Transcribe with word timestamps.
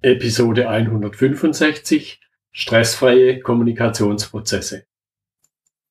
Episode 0.00 0.68
165 0.68 2.20
Stressfreie 2.52 3.40
Kommunikationsprozesse. 3.40 4.84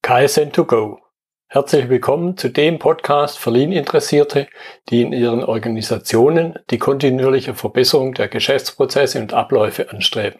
KSN2Go. 0.01 0.99
Herzlich 1.47 1.89
willkommen 1.89 2.37
zu 2.37 2.47
dem 2.47 2.79
Podcast 2.79 3.37
für 3.37 3.51
Lean-Interessierte, 3.51 4.47
die 4.87 5.01
in 5.01 5.11
ihren 5.11 5.43
Organisationen 5.43 6.57
die 6.69 6.77
kontinuierliche 6.77 7.53
Verbesserung 7.53 8.13
der 8.13 8.29
Geschäftsprozesse 8.29 9.19
und 9.19 9.33
Abläufe 9.33 9.91
anstreben, 9.91 10.39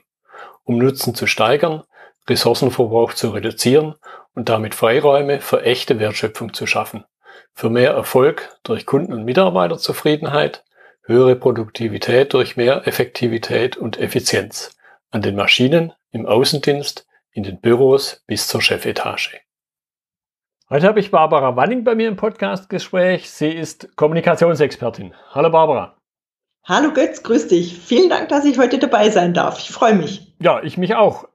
um 0.64 0.78
Nutzen 0.78 1.14
zu 1.14 1.28
steigern, 1.28 1.84
Ressourcenverbrauch 2.30 3.16
zu 3.16 3.32
reduzieren 3.32 3.96
und 4.34 4.48
damit 4.48 4.76
Freiräume 4.76 5.42
für 5.42 5.64
echte 5.64 6.00
Wertschöpfung 6.00 6.54
zu 6.54 6.68
schaffen, 6.68 7.04
für 7.54 7.70
mehr 7.70 7.92
Erfolg 7.92 8.48
durch 8.64 8.86
Kunden- 8.86 9.12
und 9.12 9.26
Mitarbeiterzufriedenheit, 9.26 10.64
höhere 11.08 11.36
Produktivität 11.36 12.34
durch 12.34 12.58
mehr 12.58 12.86
Effektivität 12.86 13.78
und 13.78 13.98
Effizienz 13.98 14.78
an 15.10 15.22
den 15.22 15.36
Maschinen, 15.36 15.94
im 16.12 16.26
Außendienst, 16.26 17.08
in 17.32 17.44
den 17.44 17.62
Büros 17.62 18.24
bis 18.28 18.48
zur 18.48 18.62
Chefetage. 18.62 19.40
Heute 20.70 20.86
habe 20.86 21.00
ich 21.00 21.12
Barbara 21.12 21.56
Wanning 21.56 21.86
bei 21.86 21.96
mir 21.96 22.10
im 22.10 22.18
Podcastgespräch. 22.18 23.30
Sie 23.30 23.50
ist 23.50 23.96
Kommunikationsexpertin. 23.96 25.14
Hallo 25.32 25.50
Barbara. 25.50 25.98
Hallo 26.66 26.92
Götz, 26.92 27.24
grüß 27.24 27.48
dich. 27.48 27.80
Vielen 27.80 28.10
Dank, 28.10 28.28
dass 28.28 28.44
ich 28.44 28.58
heute 28.58 28.78
dabei 28.78 29.10
sein 29.10 29.34
darf. 29.34 29.60
Ich 29.60 29.72
freue 29.72 29.96
mich. 29.96 30.36
Ja, 30.42 30.62
ich 30.62 30.78
mich 30.78 30.96
auch. 30.96 31.30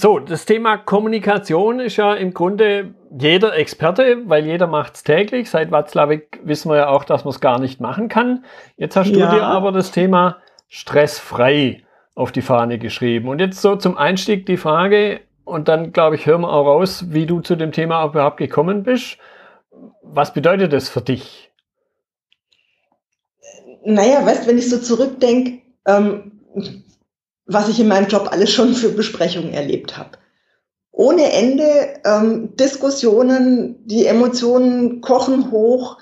So, 0.00 0.20
das 0.20 0.44
Thema 0.44 0.76
Kommunikation 0.76 1.80
ist 1.80 1.96
ja 1.96 2.14
im 2.14 2.32
Grunde 2.32 2.94
jeder 3.18 3.56
Experte, 3.56 4.18
weil 4.26 4.46
jeder 4.46 4.68
macht 4.68 4.94
es 4.94 5.02
täglich. 5.02 5.50
Seit 5.50 5.72
Watzlawick 5.72 6.38
wissen 6.44 6.70
wir 6.70 6.76
ja 6.76 6.88
auch, 6.88 7.02
dass 7.02 7.24
man 7.24 7.34
es 7.34 7.40
gar 7.40 7.58
nicht 7.58 7.80
machen 7.80 8.08
kann. 8.08 8.44
Jetzt 8.76 8.94
hast 8.94 9.10
ja. 9.10 9.28
du 9.28 9.34
dir 9.34 9.42
aber 9.42 9.72
das 9.72 9.90
Thema 9.90 10.36
stressfrei 10.68 11.82
auf 12.14 12.30
die 12.30 12.42
Fahne 12.42 12.78
geschrieben. 12.78 13.26
Und 13.26 13.40
jetzt 13.40 13.60
so 13.60 13.74
zum 13.74 13.98
Einstieg 13.98 14.46
die 14.46 14.56
Frage, 14.56 15.20
und 15.44 15.66
dann 15.66 15.92
glaube 15.92 16.14
ich, 16.14 16.26
hören 16.26 16.42
wir 16.42 16.52
auch 16.52 16.66
raus, 16.66 17.06
wie 17.08 17.26
du 17.26 17.40
zu 17.40 17.56
dem 17.56 17.72
Thema 17.72 18.04
überhaupt 18.04 18.36
gekommen 18.36 18.84
bist. 18.84 19.18
Was 20.02 20.32
bedeutet 20.32 20.72
das 20.72 20.88
für 20.88 21.00
dich? 21.00 21.50
Naja, 23.84 24.24
weißt, 24.24 24.46
wenn 24.46 24.58
ich 24.58 24.70
so 24.70 24.78
zurückdenke, 24.78 25.62
ähm, 25.88 26.38
was 27.48 27.68
ich 27.68 27.80
in 27.80 27.88
meinem 27.88 28.06
Job 28.06 28.28
alles 28.30 28.52
schon 28.52 28.74
für 28.74 28.90
Besprechungen 28.90 29.52
erlebt 29.52 29.96
habe. 29.96 30.10
Ohne 30.92 31.32
Ende 31.32 31.64
ähm, 32.04 32.56
Diskussionen, 32.56 33.86
die 33.86 34.04
Emotionen 34.04 35.00
kochen 35.00 35.50
hoch. 35.50 35.96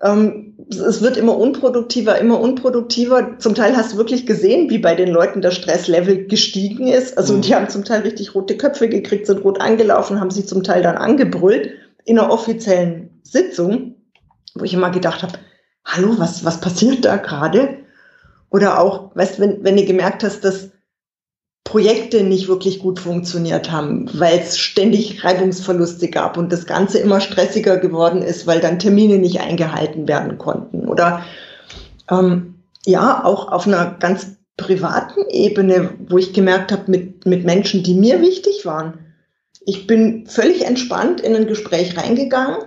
Ähm, 0.00 0.56
es 0.70 1.02
wird 1.02 1.16
immer 1.16 1.36
unproduktiver, 1.36 2.18
immer 2.18 2.38
unproduktiver. 2.38 3.38
Zum 3.38 3.54
Teil 3.54 3.76
hast 3.76 3.94
du 3.94 3.96
wirklich 3.96 4.26
gesehen, 4.26 4.70
wie 4.70 4.78
bei 4.78 4.94
den 4.94 5.08
Leuten 5.08 5.42
das 5.42 5.54
Stresslevel 5.54 6.26
gestiegen 6.26 6.86
ist. 6.86 7.18
Also 7.18 7.34
mhm. 7.34 7.40
die 7.40 7.54
haben 7.54 7.68
zum 7.68 7.84
Teil 7.84 8.02
richtig 8.02 8.34
rote 8.34 8.56
Köpfe 8.56 8.88
gekriegt, 8.88 9.26
sind 9.26 9.42
rot 9.42 9.60
angelaufen, 9.60 10.20
haben 10.20 10.30
sich 10.30 10.46
zum 10.46 10.62
Teil 10.62 10.82
dann 10.82 10.96
angebrüllt 10.96 11.70
in 12.04 12.18
einer 12.18 12.30
offiziellen 12.30 13.20
Sitzung, 13.24 13.96
wo 14.54 14.64
ich 14.64 14.74
immer 14.74 14.90
gedacht 14.90 15.22
habe, 15.22 15.34
hallo, 15.84 16.14
was, 16.18 16.44
was 16.44 16.60
passiert 16.60 17.04
da 17.04 17.16
gerade? 17.16 17.78
Oder 18.50 18.78
auch, 18.78 19.16
weißt, 19.16 19.40
wenn, 19.40 19.64
wenn 19.64 19.76
du 19.76 19.84
gemerkt 19.84 20.22
hast, 20.22 20.44
dass 20.44 20.70
Projekte 21.72 22.22
nicht 22.22 22.48
wirklich 22.48 22.80
gut 22.80 23.00
funktioniert 23.00 23.72
haben, 23.72 24.06
weil 24.12 24.40
es 24.40 24.58
ständig 24.58 25.24
Reibungsverluste 25.24 26.08
gab 26.08 26.36
und 26.36 26.52
das 26.52 26.66
Ganze 26.66 26.98
immer 26.98 27.22
stressiger 27.22 27.78
geworden 27.78 28.20
ist, 28.20 28.46
weil 28.46 28.60
dann 28.60 28.78
Termine 28.78 29.16
nicht 29.16 29.40
eingehalten 29.40 30.06
werden 30.06 30.36
konnten. 30.36 30.86
Oder 30.86 31.24
ähm, 32.10 32.56
ja, 32.84 33.24
auch 33.24 33.50
auf 33.50 33.66
einer 33.66 33.96
ganz 33.98 34.36
privaten 34.58 35.22
Ebene, 35.30 35.94
wo 36.10 36.18
ich 36.18 36.34
gemerkt 36.34 36.72
habe, 36.72 36.90
mit, 36.90 37.24
mit 37.24 37.46
Menschen, 37.46 37.82
die 37.82 37.94
mir 37.94 38.20
wichtig 38.20 38.66
waren. 38.66 38.98
Ich 39.64 39.86
bin 39.86 40.26
völlig 40.26 40.66
entspannt 40.66 41.22
in 41.22 41.34
ein 41.34 41.46
Gespräch 41.46 41.96
reingegangen 41.96 42.58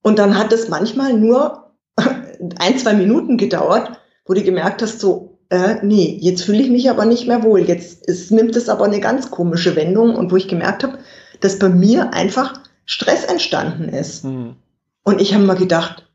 und 0.00 0.18
dann 0.18 0.38
hat 0.38 0.54
es 0.54 0.70
manchmal 0.70 1.12
nur 1.12 1.74
ein, 1.98 2.78
zwei 2.78 2.94
Minuten 2.94 3.36
gedauert, 3.36 4.00
wo 4.24 4.32
du 4.32 4.42
gemerkt 4.42 4.80
hast, 4.80 5.00
so, 5.00 5.37
äh, 5.50 5.76
nee, 5.82 6.18
jetzt 6.20 6.42
fühle 6.42 6.62
ich 6.62 6.70
mich 6.70 6.90
aber 6.90 7.04
nicht 7.04 7.26
mehr 7.26 7.42
wohl. 7.42 7.60
Jetzt 7.60 8.08
es 8.08 8.30
nimmt 8.30 8.54
es 8.56 8.68
aber 8.68 8.84
eine 8.84 9.00
ganz 9.00 9.30
komische 9.30 9.76
Wendung 9.76 10.14
und 10.14 10.30
wo 10.30 10.36
ich 10.36 10.48
gemerkt 10.48 10.84
habe, 10.84 10.98
dass 11.40 11.58
bei 11.58 11.68
mir 11.68 12.12
einfach 12.12 12.60
Stress 12.84 13.24
entstanden 13.24 13.88
ist. 13.88 14.24
Mhm. 14.24 14.56
Und 15.04 15.20
ich 15.20 15.34
habe 15.34 15.44
mal 15.44 15.56
gedacht, 15.56 16.06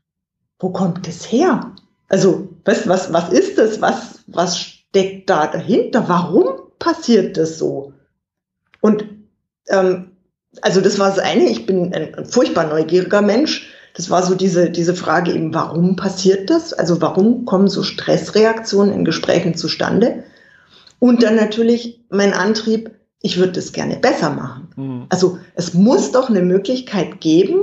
wo 0.58 0.70
kommt 0.70 1.06
das 1.06 1.30
her? 1.30 1.72
Also, 2.08 2.48
was, 2.64 2.88
was, 2.88 3.12
was 3.12 3.32
ist 3.32 3.58
das? 3.58 3.80
Was, 3.80 4.20
was 4.26 4.58
steckt 4.58 5.28
da 5.30 5.46
dahinter? 5.46 6.08
Warum 6.08 6.46
passiert 6.78 7.36
das 7.36 7.58
so? 7.58 7.92
Und 8.80 9.04
ähm, 9.68 10.12
also 10.60 10.80
das 10.80 10.98
war 10.98 11.08
das 11.08 11.18
eine, 11.18 11.48
ich 11.48 11.66
bin 11.66 11.92
ein, 11.92 12.14
ein 12.14 12.26
furchtbar 12.26 12.66
neugieriger 12.68 13.22
Mensch 13.22 13.72
das 13.94 14.10
war 14.10 14.24
so 14.24 14.34
diese, 14.34 14.70
diese 14.70 14.94
Frage 14.94 15.32
eben, 15.32 15.54
warum 15.54 15.94
passiert 15.96 16.50
das? 16.50 16.72
Also 16.72 17.00
warum 17.00 17.44
kommen 17.44 17.68
so 17.68 17.82
Stressreaktionen 17.84 18.92
in 18.92 19.04
Gesprächen 19.04 19.54
zustande? 19.54 20.24
Und 20.98 21.22
dann 21.22 21.36
natürlich 21.36 22.00
mein 22.10 22.32
Antrieb, 22.34 22.90
ich 23.22 23.38
würde 23.38 23.52
das 23.52 23.72
gerne 23.72 23.96
besser 23.96 24.30
machen. 24.30 24.68
Mhm. 24.76 25.06
Also 25.10 25.38
es 25.54 25.74
muss 25.74 26.10
doch 26.10 26.28
eine 26.28 26.42
Möglichkeit 26.42 27.20
geben, 27.20 27.62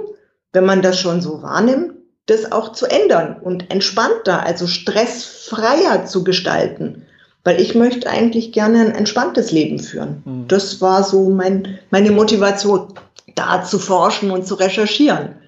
wenn 0.54 0.66
man 0.66 0.82
das 0.82 1.00
schon 1.00 1.22
so 1.22 1.42
wahrnimmt, 1.44 1.94
das 2.28 2.52
auch 2.52 2.72
zu 2.72 2.86
ändern 2.86 3.36
und 3.42 3.70
entspannter, 3.70 4.44
also 4.44 4.68
stressfreier 4.68 6.06
zu 6.06 6.24
gestalten. 6.24 7.04
Weil 7.44 7.60
ich 7.60 7.76
möchte 7.76 8.10
eigentlich 8.10 8.54
gerne 8.54 8.82
ein 8.82 8.92
entspanntes 8.92 9.52
Leben 9.52 9.80
führen. 9.80 10.22
Mhm. 10.24 10.48
Das 10.48 10.80
war 10.80 11.04
so 11.04 11.30
mein, 11.30 11.80
meine 11.90 12.12
Motivation, 12.12 12.94
da 13.36 13.64
zu 13.64 13.80
forschen 13.80 14.32
und 14.32 14.48
zu 14.48 14.56
recherchieren. 14.56 15.41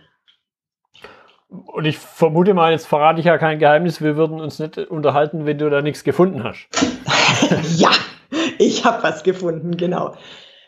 Und 1.74 1.86
ich 1.86 1.98
vermute 1.98 2.54
mal, 2.54 2.72
jetzt 2.72 2.86
verrate 2.86 3.20
ich 3.20 3.26
ja 3.26 3.40
kein 3.40 3.58
Geheimnis, 3.58 4.00
wir 4.00 4.16
würden 4.16 4.40
uns 4.40 4.60
nicht 4.60 4.78
unterhalten, 4.78 5.48
wenn 5.48 5.58
du 5.58 5.72
da 5.72 5.82
nichts 5.82 6.04
gefunden 6.04 6.44
hast. 6.44 6.68
ja, 7.78 7.90
ich 8.60 8.86
habe 8.86 9.02
was 9.02 9.24
gefunden, 9.24 9.76
genau. 9.76 10.14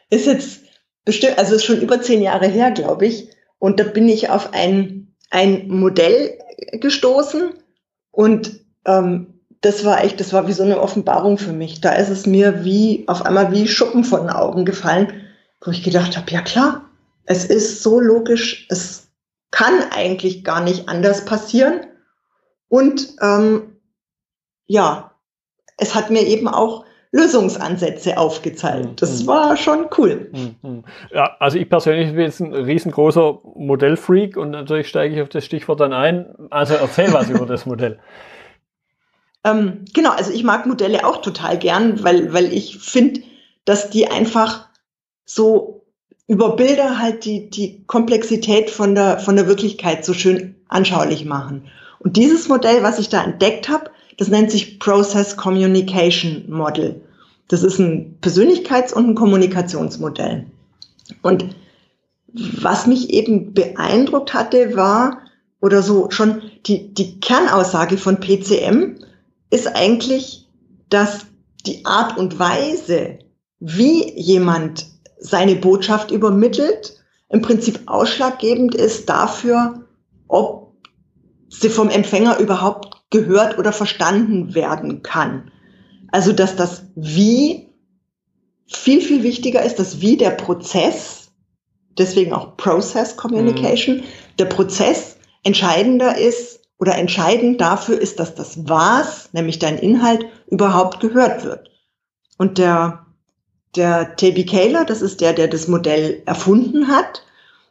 Ist 0.09 0.25
jetzt 0.25 0.63
bestimmt, 1.05 1.37
also 1.37 1.53
ist 1.53 1.63
schon 1.63 1.79
über 1.79 2.01
zehn 2.01 2.23
Jahre 2.23 2.47
her, 2.47 2.71
glaube 2.71 3.05
ich. 3.05 3.29
Und 3.59 3.79
da 3.79 3.83
bin 3.83 4.09
ich 4.09 4.31
auf 4.31 4.51
ein, 4.53 5.13
ein 5.29 5.67
Modell 5.67 6.39
gestoßen 6.71 7.53
und 8.09 8.61
ähm, 8.87 9.41
das 9.61 9.85
war 9.85 10.03
echt, 10.03 10.19
das 10.19 10.33
war 10.33 10.47
wie 10.47 10.53
so 10.53 10.63
eine 10.63 10.81
Offenbarung 10.81 11.37
für 11.37 11.53
mich. 11.53 11.81
Da 11.81 11.91
ist 11.93 12.09
es 12.09 12.25
mir 12.25 12.65
wie 12.65 13.03
auf 13.07 13.23
einmal 13.23 13.51
wie 13.51 13.67
Schuppen 13.67 14.05
von 14.05 14.21
den 14.21 14.31
Augen 14.31 14.65
gefallen, 14.65 15.13
wo 15.63 15.69
ich 15.69 15.83
gedacht 15.83 16.17
habe, 16.17 16.31
ja 16.31 16.41
klar, 16.41 16.89
es 17.27 17.45
ist 17.45 17.83
so 17.83 17.99
logisch, 17.99 18.65
es 18.71 19.04
kann 19.51 19.83
eigentlich 19.91 20.43
gar 20.43 20.61
nicht 20.61 20.89
anders 20.89 21.25
passieren. 21.25 21.81
Und 22.67 23.15
ähm, 23.21 23.77
ja, 24.65 25.11
es 25.77 25.95
hat 25.95 26.09
mir 26.09 26.23
eben 26.23 26.47
auch 26.47 26.85
Lösungsansätze 27.11 28.17
aufgezeigt. 28.17 29.01
Das 29.01 29.23
mhm. 29.23 29.27
war 29.27 29.55
schon 29.55 29.87
cool. 29.97 30.29
Mhm. 30.33 30.83
Ja, 31.13 31.37
also 31.39 31.57
ich 31.57 31.69
persönlich 31.69 32.09
bin 32.09 32.21
jetzt 32.21 32.41
ein 32.41 32.53
riesengroßer 32.53 33.39
Modellfreak 33.55 34.35
und 34.35 34.51
natürlich 34.51 34.89
steige 34.89 35.15
ich 35.15 35.21
auf 35.21 35.29
das 35.29 35.45
Stichwort 35.45 35.79
dann 35.79 35.93
ein. 35.93 36.35
Also 36.49 36.73
erzähl 36.73 37.13
was 37.13 37.29
über 37.29 37.45
das 37.45 37.65
Modell. 37.65 37.99
Ähm, 39.45 39.85
genau, 39.93 40.09
also 40.09 40.31
ich 40.31 40.43
mag 40.43 40.65
Modelle 40.65 41.05
auch 41.05 41.17
total 41.21 41.59
gern, 41.59 42.03
weil, 42.03 42.33
weil 42.33 42.51
ich 42.51 42.79
finde, 42.79 43.21
dass 43.63 43.91
die 43.91 44.07
einfach 44.07 44.69
so 45.23 45.74
über 46.27 46.55
Bilder 46.55 46.99
halt 46.99 47.25
die, 47.25 47.49
die 47.49 47.83
Komplexität 47.85 48.69
von 48.69 48.95
der, 48.95 49.19
von 49.19 49.35
der 49.35 49.47
Wirklichkeit 49.47 50.05
so 50.05 50.13
schön 50.13 50.55
anschaulich 50.67 51.25
machen. 51.25 51.65
Und 51.99 52.17
dieses 52.17 52.47
Modell, 52.47 52.83
was 52.83 52.99
ich 52.99 53.09
da 53.09 53.23
entdeckt 53.23 53.69
habe, 53.69 53.91
das 54.17 54.29
nennt 54.29 54.51
sich 54.51 54.79
Process 54.79 55.37
Communication 55.37 56.45
Model. 56.47 57.01
Das 57.47 57.63
ist 57.63 57.79
ein 57.79 58.17
Persönlichkeits- 58.21 58.93
und 58.93 59.09
ein 59.09 59.15
Kommunikationsmodell. 59.15 60.45
Und 61.21 61.55
was 62.33 62.87
mich 62.87 63.11
eben 63.11 63.53
beeindruckt 63.53 64.33
hatte, 64.33 64.75
war, 64.75 65.21
oder 65.61 65.81
so 65.81 66.09
schon 66.11 66.41
die, 66.65 66.93
die 66.93 67.19
Kernaussage 67.19 67.97
von 67.97 68.19
PCM 68.19 68.95
ist 69.49 69.67
eigentlich, 69.67 70.47
dass 70.89 71.25
die 71.65 71.85
Art 71.85 72.17
und 72.17 72.37
Weise, 72.39 73.19
wie 73.59 74.11
jemand 74.19 74.85
seine 75.25 75.55
Botschaft 75.55 76.11
übermittelt, 76.11 76.97
im 77.29 77.41
Prinzip 77.41 77.81
ausschlaggebend 77.87 78.75
ist 78.75 79.09
dafür, 79.09 79.87
ob 80.27 80.73
sie 81.49 81.69
vom 81.69 81.89
Empfänger 81.89 82.37
überhaupt 82.37 83.03
gehört 83.09 83.57
oder 83.57 83.71
verstanden 83.71 84.53
werden 84.55 85.01
kann. 85.01 85.51
Also, 86.11 86.31
dass 86.31 86.55
das 86.55 86.83
Wie 86.95 87.69
viel, 88.67 89.01
viel 89.01 89.23
wichtiger 89.23 89.63
ist, 89.63 89.79
das 89.79 90.01
Wie 90.01 90.17
der 90.17 90.31
Prozess, 90.31 91.31
deswegen 91.97 92.33
auch 92.33 92.57
Process 92.57 93.17
Communication, 93.17 93.97
mhm. 93.97 94.03
der 94.39 94.45
Prozess 94.45 95.17
entscheidender 95.43 96.17
ist 96.17 96.61
oder 96.77 96.95
entscheidend 96.95 97.61
dafür 97.61 97.99
ist, 97.99 98.19
dass 98.19 98.35
das 98.35 98.67
Was, 98.67 99.29
nämlich 99.33 99.59
dein 99.59 99.77
Inhalt, 99.77 100.25
überhaupt 100.47 100.99
gehört 100.99 101.43
wird. 101.43 101.69
Und 102.37 102.57
der, 102.57 103.04
der 103.75 104.15
Taby 104.15 104.45
Kaler, 104.45 104.85
das 104.85 105.01
ist 105.01 105.21
der, 105.21 105.33
der 105.33 105.47
das 105.47 105.67
Modell 105.67 106.21
erfunden 106.25 106.87
hat, 106.87 107.23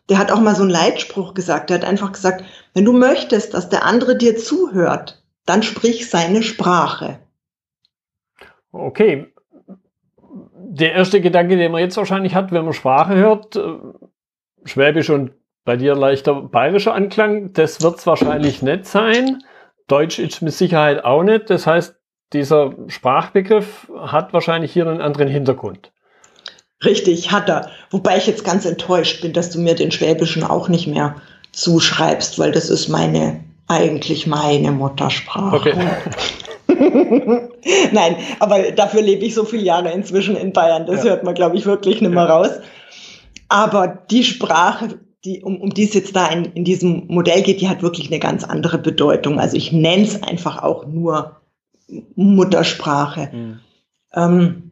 der 0.09 0.19
hat 0.19 0.31
auch 0.31 0.41
mal 0.41 0.55
so 0.55 0.62
einen 0.62 0.71
Leitspruch 0.71 1.35
gesagt. 1.35 1.71
Der 1.71 1.79
hat 1.79 1.85
einfach 1.85 2.12
gesagt, 2.12 2.45
wenn 2.75 2.85
du 2.85 2.93
möchtest, 2.93 3.55
dass 3.55 3.69
der 3.69 3.85
andere 3.85 4.17
dir 4.17 4.37
zuhört, 4.37 5.23
dann 5.47 5.62
sprich 5.62 6.11
seine 6.11 6.43
Sprache. 6.43 7.19
Okay. 8.73 9.33
Der 10.56 10.93
erste 10.93 11.21
Gedanke, 11.21 11.56
den 11.56 11.73
man 11.73 11.81
jetzt 11.81 11.97
wahrscheinlich 11.97 12.35
hat, 12.35 12.53
wenn 12.53 12.65
man 12.65 12.75
Sprache 12.75 13.15
hört, 13.15 13.57
äh, 13.57 13.79
Schwäbisch 14.65 15.11
und 15.11 15.33
bei 15.65 15.77
dir 15.77 15.95
leichter 15.95 16.43
bayerischer 16.43 16.95
Anklang, 16.95 17.53
das 17.53 17.83
wird 17.83 17.99
es 17.99 18.07
wahrscheinlich 18.07 18.62
nicht 18.62 18.87
sein. 18.87 19.43
Deutsch 19.87 20.19
ist 20.19 20.43
mit 20.43 20.53
Sicherheit 20.53 21.05
auch 21.05 21.23
nicht. 21.23 21.50
Das 21.50 21.67
heißt, 21.67 21.97
dieser 22.33 22.75
Sprachbegriff 22.89 23.91
hat 23.99 24.33
wahrscheinlich 24.33 24.73
hier 24.73 24.87
einen 24.87 25.00
anderen 25.00 25.29
Hintergrund. 25.29 25.93
Richtig, 26.85 27.33
hat 27.33 27.49
er. 27.49 27.71
Wobei 27.91 28.17
ich 28.17 28.27
jetzt 28.27 28.45
ganz 28.45 28.65
enttäuscht 28.65 29.23
bin, 29.23 29.33
dass 29.33 29.51
du 29.51 29.61
mir 29.61 29.75
den 29.75 29.91
Schwäbischen 29.91 30.45
auch 30.45 30.69
nicht 30.69 30.87
mehr 30.87 31.17
zuschreibst, 31.53 32.39
weil 32.39 32.53
das 32.53 32.69
ist 32.69 32.89
meine, 32.89 33.41
eigentlich 33.69 34.27
meine 34.27 34.73
Muttersprache. 34.73 35.57
Okay. 35.57 35.75
Nein, 37.93 38.17
aber 38.41 38.73
dafür 38.73 39.03
lebe 39.03 39.25
ich 39.25 39.35
so 39.35 39.45
viele 39.45 39.63
Jahre 39.63 39.93
inzwischen 39.93 40.37
in 40.37 40.53
Bayern. 40.53 40.87
Das 40.87 41.05
ja. 41.05 41.11
hört 41.11 41.25
man, 41.25 41.35
glaube 41.35 41.57
ich, 41.57 41.67
wirklich 41.67 42.01
nicht 42.01 42.13
mehr 42.13 42.25
ja. 42.25 42.37
raus. 42.37 42.51
Aber 43.49 43.87
die 44.11 44.25
Sprache, 44.25 44.99
die, 45.25 45.43
um, 45.43 45.61
um 45.61 45.71
die 45.71 45.85
es 45.85 45.95
jetzt 45.95 46.17
da 46.17 46.27
in, 46.27 46.47
in 46.47 46.65
diesem 46.65 47.07
Modell 47.07 47.43
geht, 47.43 47.61
die 47.61 47.69
hat 47.69 47.83
wirklich 47.83 48.09
eine 48.09 48.19
ganz 48.19 48.45
andere 48.45 48.79
Bedeutung. 48.79 49.39
Also 49.39 49.57
ich 49.57 49.73
nenne 49.73 50.03
es 50.03 50.23
einfach 50.23 50.63
auch 50.63 50.87
nur 50.87 51.41
Muttersprache. 52.17 53.31
Mhm. 53.33 53.61
Ähm, 54.15 54.39
hm, 54.39 54.63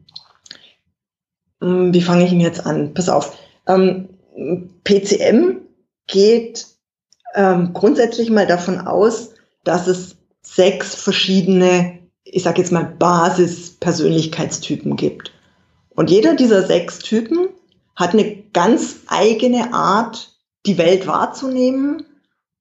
wie 1.63 2.01
fange 2.01 2.25
ich 2.25 2.31
ihn 2.31 2.41
jetzt 2.41 2.65
an? 2.65 2.93
Pass 2.93 3.09
auf. 3.09 3.35
Ähm, 3.67 4.09
PCM 4.83 5.61
geht 6.07 6.67
ähm, 7.35 7.73
grundsätzlich 7.73 8.29
mal 8.29 8.45
davon 8.45 8.79
aus, 8.79 9.31
dass 9.63 9.87
es 9.87 10.17
sechs 10.41 10.93
verschiedene, 10.95 11.99
ich 12.23 12.43
sage 12.43 12.61
jetzt 12.61 12.71
mal, 12.71 12.85
Basis-Persönlichkeitstypen 12.85 14.95
gibt. 14.95 15.33
Und 15.89 16.09
jeder 16.09 16.35
dieser 16.35 16.65
sechs 16.65 16.99
Typen 16.99 17.49
hat 17.95 18.13
eine 18.13 18.37
ganz 18.53 19.01
eigene 19.07 19.73
Art, 19.73 20.37
die 20.65 20.77
Welt 20.77 21.07
wahrzunehmen 21.07 22.05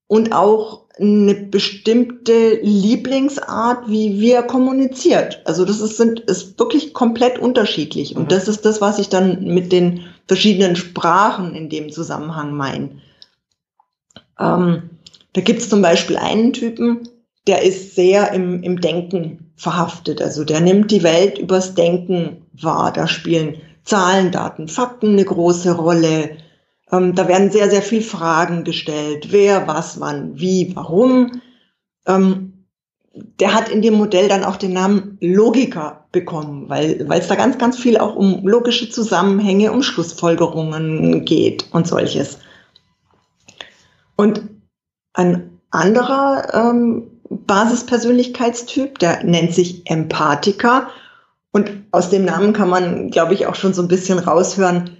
und 0.06 0.32
auch 0.32 0.81
eine 0.98 1.34
bestimmte 1.34 2.60
Lieblingsart, 2.62 3.88
wie 3.88 4.20
wir 4.20 4.42
kommuniziert. 4.42 5.40
Also 5.44 5.64
das 5.64 5.80
ist, 5.80 5.96
sind, 5.96 6.20
ist 6.20 6.58
wirklich 6.58 6.92
komplett 6.92 7.38
unterschiedlich. 7.38 8.14
Und 8.14 8.24
mhm. 8.24 8.28
das 8.28 8.48
ist 8.48 8.64
das, 8.64 8.80
was 8.80 8.98
ich 8.98 9.08
dann 9.08 9.44
mit 9.44 9.72
den 9.72 10.04
verschiedenen 10.26 10.76
Sprachen 10.76 11.54
in 11.54 11.68
dem 11.68 11.90
Zusammenhang 11.90 12.52
meine. 12.54 12.90
Ähm, 14.38 14.90
da 15.32 15.40
gibt 15.40 15.60
es 15.60 15.70
zum 15.70 15.80
Beispiel 15.80 16.16
einen 16.16 16.52
Typen, 16.52 17.08
der 17.46 17.62
ist 17.62 17.94
sehr 17.94 18.32
im, 18.32 18.62
im 18.62 18.80
Denken 18.80 19.52
verhaftet. 19.56 20.20
Also 20.20 20.44
der 20.44 20.60
nimmt 20.60 20.90
die 20.90 21.02
Welt 21.02 21.38
übers 21.38 21.74
Denken 21.74 22.46
wahr. 22.52 22.92
Da 22.92 23.08
spielen 23.08 23.56
Zahlen, 23.84 24.30
Daten, 24.30 24.68
Fakten 24.68 25.10
eine 25.10 25.24
große 25.24 25.72
Rolle. 25.72 26.36
Ähm, 26.92 27.14
da 27.14 27.26
werden 27.26 27.50
sehr, 27.50 27.70
sehr 27.70 27.82
viel 27.82 28.02
Fragen 28.02 28.64
gestellt. 28.64 29.28
Wer, 29.30 29.66
was, 29.66 29.98
wann, 29.98 30.38
wie, 30.38 30.72
warum. 30.76 31.40
Ähm, 32.06 32.52
der 33.14 33.54
hat 33.54 33.68
in 33.68 33.82
dem 33.82 33.94
Modell 33.94 34.28
dann 34.28 34.44
auch 34.44 34.56
den 34.56 34.72
Namen 34.72 35.18
Logiker 35.20 36.06
bekommen, 36.12 36.68
weil 36.68 37.08
weil 37.08 37.20
es 37.20 37.28
da 37.28 37.34
ganz, 37.34 37.58
ganz 37.58 37.78
viel 37.78 37.98
auch 37.98 38.14
um 38.14 38.46
logische 38.46 38.88
Zusammenhänge, 38.90 39.72
um 39.72 39.82
Schlussfolgerungen 39.82 41.24
geht 41.24 41.66
und 41.72 41.86
solches. 41.86 42.38
Und 44.16 44.42
ein 45.14 45.58
anderer 45.70 46.54
ähm, 46.54 47.10
Basispersönlichkeitstyp, 47.28 48.98
der 48.98 49.24
nennt 49.24 49.54
sich 49.54 49.90
Empathiker. 49.90 50.88
Und 51.52 51.70
aus 51.90 52.10
dem 52.10 52.24
Namen 52.24 52.52
kann 52.52 52.68
man, 52.68 53.10
glaube 53.10 53.34
ich, 53.34 53.46
auch 53.46 53.54
schon 53.54 53.74
so 53.74 53.82
ein 53.82 53.88
bisschen 53.88 54.18
raushören, 54.18 54.96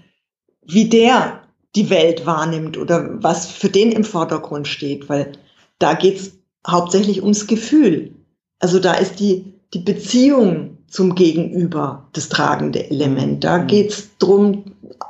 wie 0.63 0.89
der 0.89 1.42
die 1.75 1.91
Welt 1.91 2.27
wahrnimmt 2.27 2.77
oder 2.77 3.23
was 3.23 3.47
für 3.47 3.69
den 3.69 3.93
im 3.93 4.05
Vordergrund 4.05 4.69
steht, 4.69 5.09
weil 5.09 5.33
da 5.79 5.95
geht's 5.95 6.33
hauptsächlich 6.67 7.23
ums 7.23 7.47
Gefühl. 7.47 8.15
Also 8.59 8.79
da 8.79 8.95
ist 8.95 9.21
die, 9.21 9.55
die 9.75 9.81
Beziehung 9.81 10.79
zum 10.89 11.15
Gegenüber 11.15 12.09
das 12.13 12.29
tragende 12.29 12.91
Element. 12.91 13.43
Da 13.45 13.59
mhm. 13.59 13.67
geht's 13.67 14.11
drum, 14.19 14.65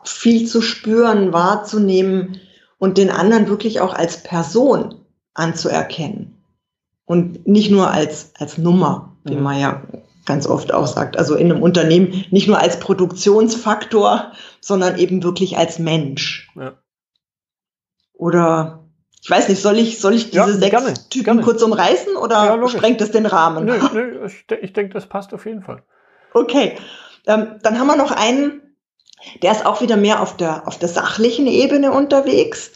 viel 0.04 0.46
zu 0.46 0.62
spüren, 0.62 1.32
wahrzunehmen 1.32 2.40
und 2.78 2.98
den 2.98 3.10
anderen 3.10 3.48
wirklich 3.48 3.80
auch 3.80 3.92
als 3.92 4.22
Person 4.22 4.94
anzuerkennen. 5.34 6.38
Und 7.04 7.46
nicht 7.46 7.70
nur 7.70 7.90
als, 7.90 8.30
als 8.38 8.58
Nummer, 8.58 9.16
wie 9.24 9.34
mhm. 9.34 9.42
man 9.42 9.60
ja 9.60 9.82
ganz 10.26 10.46
oft 10.46 10.72
auch 10.72 10.86
sagt. 10.86 11.16
Also 11.16 11.34
in 11.34 11.50
einem 11.50 11.62
Unternehmen 11.62 12.24
nicht 12.30 12.46
nur 12.48 12.58
als 12.58 12.78
Produktionsfaktor, 12.78 14.32
sondern 14.60 14.98
eben 14.98 15.22
wirklich 15.22 15.56
als 15.56 15.78
Mensch. 15.78 16.48
Ja. 16.54 16.74
Oder 18.14 18.84
ich 19.20 19.30
weiß 19.30 19.48
nicht, 19.48 19.62
soll 19.62 19.78
ich, 19.78 20.00
soll 20.00 20.14
ich 20.14 20.30
diese 20.30 20.36
ja, 20.36 20.48
sechs 20.48 20.70
gerne, 20.70 20.94
Typen 21.10 21.24
gerne. 21.24 21.42
kurz 21.42 21.62
umreißen 21.62 22.16
oder 22.16 22.56
ja, 22.56 22.68
sprengt 22.68 23.00
das 23.00 23.12
den 23.12 23.26
Rahmen? 23.26 23.64
Nö, 23.64 23.78
nö, 23.92 24.26
ich, 24.26 24.44
ich 24.60 24.72
denke, 24.72 24.94
das 24.94 25.06
passt 25.06 25.32
auf 25.32 25.46
jeden 25.46 25.62
Fall. 25.62 25.82
Okay. 26.34 26.76
Ähm, 27.26 27.56
dann 27.62 27.78
haben 27.78 27.86
wir 27.86 27.96
noch 27.96 28.10
einen, 28.10 28.76
der 29.42 29.52
ist 29.52 29.64
auch 29.64 29.80
wieder 29.80 29.96
mehr 29.96 30.20
auf 30.20 30.36
der, 30.36 30.66
auf 30.66 30.78
der 30.78 30.88
sachlichen 30.88 31.46
Ebene 31.46 31.92
unterwegs, 31.92 32.72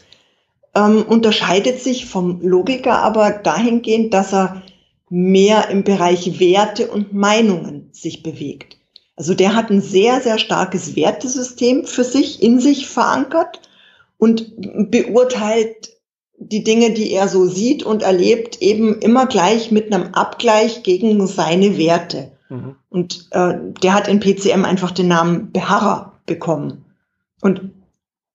ähm, 0.73 1.03
unterscheidet 1.03 1.81
sich 1.81 2.05
vom 2.05 2.39
Logiker 2.41 2.99
aber 2.99 3.31
dahingehend, 3.31 4.13
dass 4.13 4.33
er 4.33 4.61
mehr 5.09 5.69
im 5.69 5.83
Bereich 5.83 6.39
Werte 6.39 6.87
und 6.87 7.13
Meinungen 7.13 7.89
sich 7.91 8.23
bewegt. 8.23 8.77
Also 9.15 9.33
der 9.33 9.55
hat 9.55 9.71
ein 9.71 9.81
sehr, 9.81 10.21
sehr 10.21 10.37
starkes 10.37 10.95
Wertesystem 10.95 11.85
für 11.85 12.03
sich, 12.03 12.41
in 12.41 12.59
sich 12.59 12.87
verankert 12.87 13.61
und 14.17 14.53
beurteilt 14.91 15.97
die 16.37 16.63
Dinge, 16.63 16.91
die 16.91 17.11
er 17.11 17.27
so 17.27 17.47
sieht 17.47 17.83
und 17.83 18.03
erlebt, 18.03 18.61
eben 18.61 18.99
immer 18.99 19.25
gleich 19.25 19.71
mit 19.71 19.91
einem 19.91 20.13
Abgleich 20.13 20.83
gegen 20.83 21.25
seine 21.25 21.77
Werte. 21.77 22.31
Mhm. 22.49 22.75
Und 22.89 23.27
äh, 23.31 23.55
der 23.81 23.93
hat 23.93 24.07
in 24.07 24.19
PCM 24.19 24.63
einfach 24.65 24.91
den 24.91 25.07
Namen 25.07 25.51
Beharrer 25.51 26.13
bekommen. 26.27 26.85
Und 27.41 27.71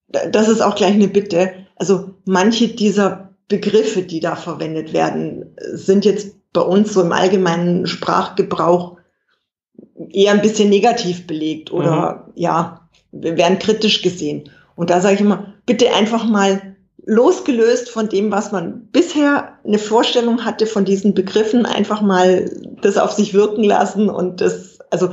das 0.08 0.48
ist 0.48 0.60
auch 0.60 0.74
gleich 0.74 0.94
eine 0.94 1.08
Bitte. 1.08 1.52
Also 1.76 2.10
manche 2.24 2.68
dieser 2.68 3.30
Begriffe, 3.48 4.02
die 4.02 4.20
da 4.20 4.34
verwendet 4.34 4.92
werden, 4.92 5.56
sind 5.72 6.04
jetzt 6.04 6.34
bei 6.52 6.60
uns 6.60 6.92
so 6.92 7.02
im 7.02 7.12
allgemeinen 7.12 7.86
Sprachgebrauch 7.86 8.98
eher 10.10 10.32
ein 10.32 10.42
bisschen 10.42 10.68
negativ 10.68 11.26
belegt 11.26 11.72
oder 11.72 12.26
mhm. 12.26 12.32
ja, 12.34 12.88
wir 13.12 13.36
werden 13.36 13.58
kritisch 13.58 14.02
gesehen. 14.02 14.50
Und 14.74 14.90
da 14.90 15.00
sage 15.00 15.14
ich 15.14 15.20
immer, 15.20 15.54
bitte 15.66 15.94
einfach 15.94 16.24
mal 16.24 16.76
losgelöst 17.04 17.90
von 17.90 18.08
dem, 18.08 18.30
was 18.30 18.52
man 18.52 18.88
bisher 18.92 19.58
eine 19.64 19.78
Vorstellung 19.78 20.44
hatte 20.44 20.66
von 20.66 20.84
diesen 20.84 21.14
Begriffen, 21.14 21.66
einfach 21.66 22.00
mal 22.00 22.50
das 22.80 22.96
auf 22.96 23.12
sich 23.12 23.34
wirken 23.34 23.64
lassen 23.64 24.08
und 24.08 24.40
das, 24.40 24.78
also 24.90 25.10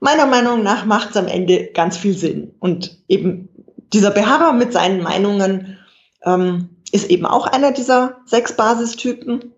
meiner 0.00 0.26
Meinung 0.26 0.62
nach 0.62 0.84
macht 0.84 1.10
es 1.10 1.16
am 1.16 1.28
Ende 1.28 1.70
ganz 1.72 1.96
viel 1.96 2.16
Sinn. 2.16 2.54
Und 2.58 2.98
eben 3.08 3.48
dieser 3.92 4.10
Beharrer 4.10 4.52
mit 4.52 4.72
seinen 4.72 5.02
Meinungen 5.02 5.78
ähm, 6.24 6.70
ist 6.92 7.10
eben 7.10 7.26
auch 7.26 7.46
einer 7.46 7.72
dieser 7.72 8.18
sechs 8.26 8.54
Basistypen. 8.54 9.52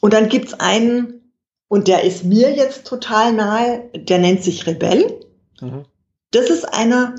Und 0.00 0.14
dann 0.14 0.28
gibt's 0.28 0.54
einen, 0.54 1.32
und 1.68 1.88
der 1.88 2.04
ist 2.04 2.24
mir 2.24 2.52
jetzt 2.52 2.86
total 2.86 3.32
nahe, 3.32 3.90
der 3.94 4.18
nennt 4.18 4.42
sich 4.42 4.66
Rebell. 4.66 5.20
Mhm. 5.60 5.84
Das 6.32 6.50
ist 6.50 6.64
einer, 6.72 7.14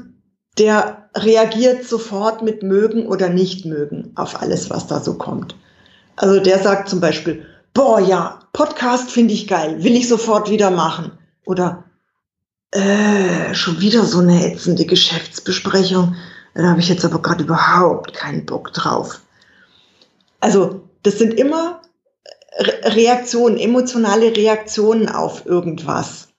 der 0.57 1.09
reagiert 1.15 1.85
sofort 1.85 2.41
mit 2.41 2.63
mögen 2.63 3.07
oder 3.07 3.29
nicht 3.29 3.65
mögen 3.65 4.11
auf 4.15 4.41
alles, 4.41 4.69
was 4.69 4.87
da 4.87 4.99
so 4.99 5.15
kommt. 5.15 5.55
Also 6.15 6.39
der 6.39 6.59
sagt 6.59 6.89
zum 6.89 6.99
Beispiel, 6.99 7.45
boah, 7.73 7.99
ja, 7.99 8.39
Podcast 8.53 9.11
finde 9.11 9.33
ich 9.33 9.47
geil, 9.47 9.83
will 9.83 9.95
ich 9.95 10.07
sofort 10.07 10.49
wieder 10.49 10.71
machen. 10.71 11.11
Oder 11.45 11.85
äh, 12.71 13.53
schon 13.53 13.79
wieder 13.81 14.05
so 14.05 14.19
eine 14.19 14.45
ätzende 14.45 14.85
Geschäftsbesprechung. 14.85 16.15
Da 16.53 16.63
habe 16.63 16.79
ich 16.79 16.89
jetzt 16.89 17.05
aber 17.05 17.21
gerade 17.21 17.43
überhaupt 17.43 18.13
keinen 18.13 18.45
Bock 18.45 18.73
drauf. 18.73 19.21
Also 20.39 20.81
das 21.03 21.17
sind 21.17 21.33
immer 21.33 21.81
Reaktionen, 22.57 23.57
emotionale 23.57 24.35
Reaktionen 24.35 25.09
auf 25.09 25.45
irgendwas. 25.45 26.29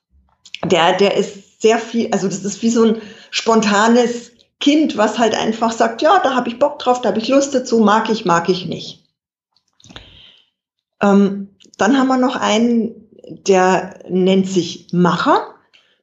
Der, 0.65 0.97
der 0.97 1.17
ist 1.17 1.63
sehr 1.63 1.79
viel, 1.79 2.09
also 2.13 2.27
das 2.27 2.45
ist 2.45 2.63
wie 2.63 2.71
so 2.71 2.85
ein 2.85 3.03
spontanes 3.31 4.33
Kind, 4.61 4.97
was 4.97 5.19
halt 5.19 5.35
einfach 5.35 5.73
sagt, 5.73 6.03
ja, 6.03 6.21
da 6.23 6.35
habe 6.35 6.49
ich 6.49 6.59
Bock 6.59 6.79
drauf, 6.79 7.01
da 7.01 7.09
habe 7.09 7.19
ich 7.19 7.29
Lust 7.29 7.55
dazu, 7.55 7.79
mag 7.79 8.11
ich, 8.11 8.25
mag 8.25 8.49
ich 8.49 8.67
nicht. 8.67 9.05
Ähm, 11.01 11.49
dann 11.79 11.99
haben 11.99 12.09
wir 12.09 12.19
noch 12.19 12.37
einen, 12.37 13.09
der 13.47 13.99
nennt 14.09 14.47
sich 14.47 14.89
Macher. 14.93 15.55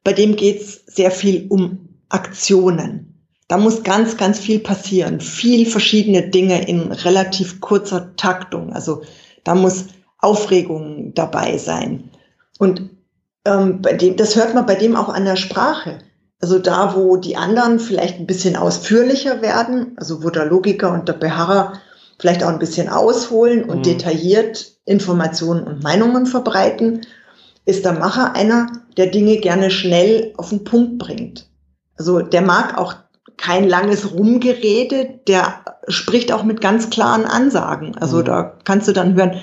Bei 0.04 0.14
dem 0.14 0.36
geht 0.36 0.62
es 0.62 0.86
sehr 0.88 1.12
viel 1.12 1.46
um 1.50 1.90
Aktionen. 2.10 3.28
Da 3.48 3.58
muss 3.58 3.84
ganz, 3.84 4.18
ganz 4.18 4.40
viel 4.40 4.60
passieren. 4.60 5.22
Viel 5.22 5.66
verschiedene 5.66 6.30
Dinge 6.30 6.68
in 6.68 6.92
relativ 6.92 7.62
kurzer 7.62 8.16
Taktung. 8.16 8.74
Also 8.74 9.04
da 9.44 9.56
muss 9.56 9.86
Aufregung 10.20 11.14
dabei 11.14 11.58
sein. 11.58 12.10
Und 12.58 12.90
ähm, 13.46 13.82
bei 13.82 13.94
dem, 13.94 14.16
das 14.18 14.36
hört 14.36 14.54
man 14.54 14.66
bei 14.66 14.76
dem 14.76 14.96
auch 14.96 15.10
an 15.10 15.26
der 15.26 15.38
Sprache. 15.38 16.00
Also 16.42 16.60
da, 16.60 16.96
wo 16.96 17.18
die 17.18 17.36
anderen 17.36 17.80
vielleicht 17.80 18.20
ein 18.20 18.28
bisschen 18.28 18.56
ausführlicher 18.56 19.42
werden, 19.42 19.94
also 19.98 20.24
wo 20.24 20.30
der 20.30 20.46
Logiker 20.46 20.94
und 20.94 21.08
der 21.08 21.14
Beharrer 21.14 21.74
vielleicht 22.18 22.44
auch 22.44 22.50
ein 22.50 22.60
bisschen 22.60 22.90
ausholen 22.90 23.64
und 23.64 23.80
mhm. 23.80 23.84
detailliert 23.84 24.74
Informationen 24.86 25.64
und 25.64 25.84
Meinungen 25.84 26.26
verbreiten, 26.26 27.02
ist 27.66 27.86
der 27.86 27.94
Macher 27.94 28.36
einer, 28.36 28.72
der 28.98 29.08
Dinge 29.08 29.38
gerne 29.38 29.70
schnell 29.70 30.34
auf 30.38 30.50
den 30.50 30.64
Punkt 30.64 30.98
bringt. 30.98 31.50
Also 31.98 32.22
der 32.22 32.42
mag 32.42 32.78
auch 32.78 32.96
kein 33.38 33.68
langes 33.68 34.14
Rumgerede, 34.14 35.20
der 35.28 35.64
spricht 35.88 36.32
auch 36.32 36.44
mit 36.44 36.62
ganz 36.62 36.90
klaren 36.90 37.26
Ansagen. 37.26 37.98
Also 37.98 38.18
mhm. 38.18 38.26
da 38.26 38.58
kannst 38.64 38.88
du 38.88 38.94
dann 38.94 39.16
hören, 39.16 39.42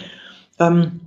ähm, 0.58 1.00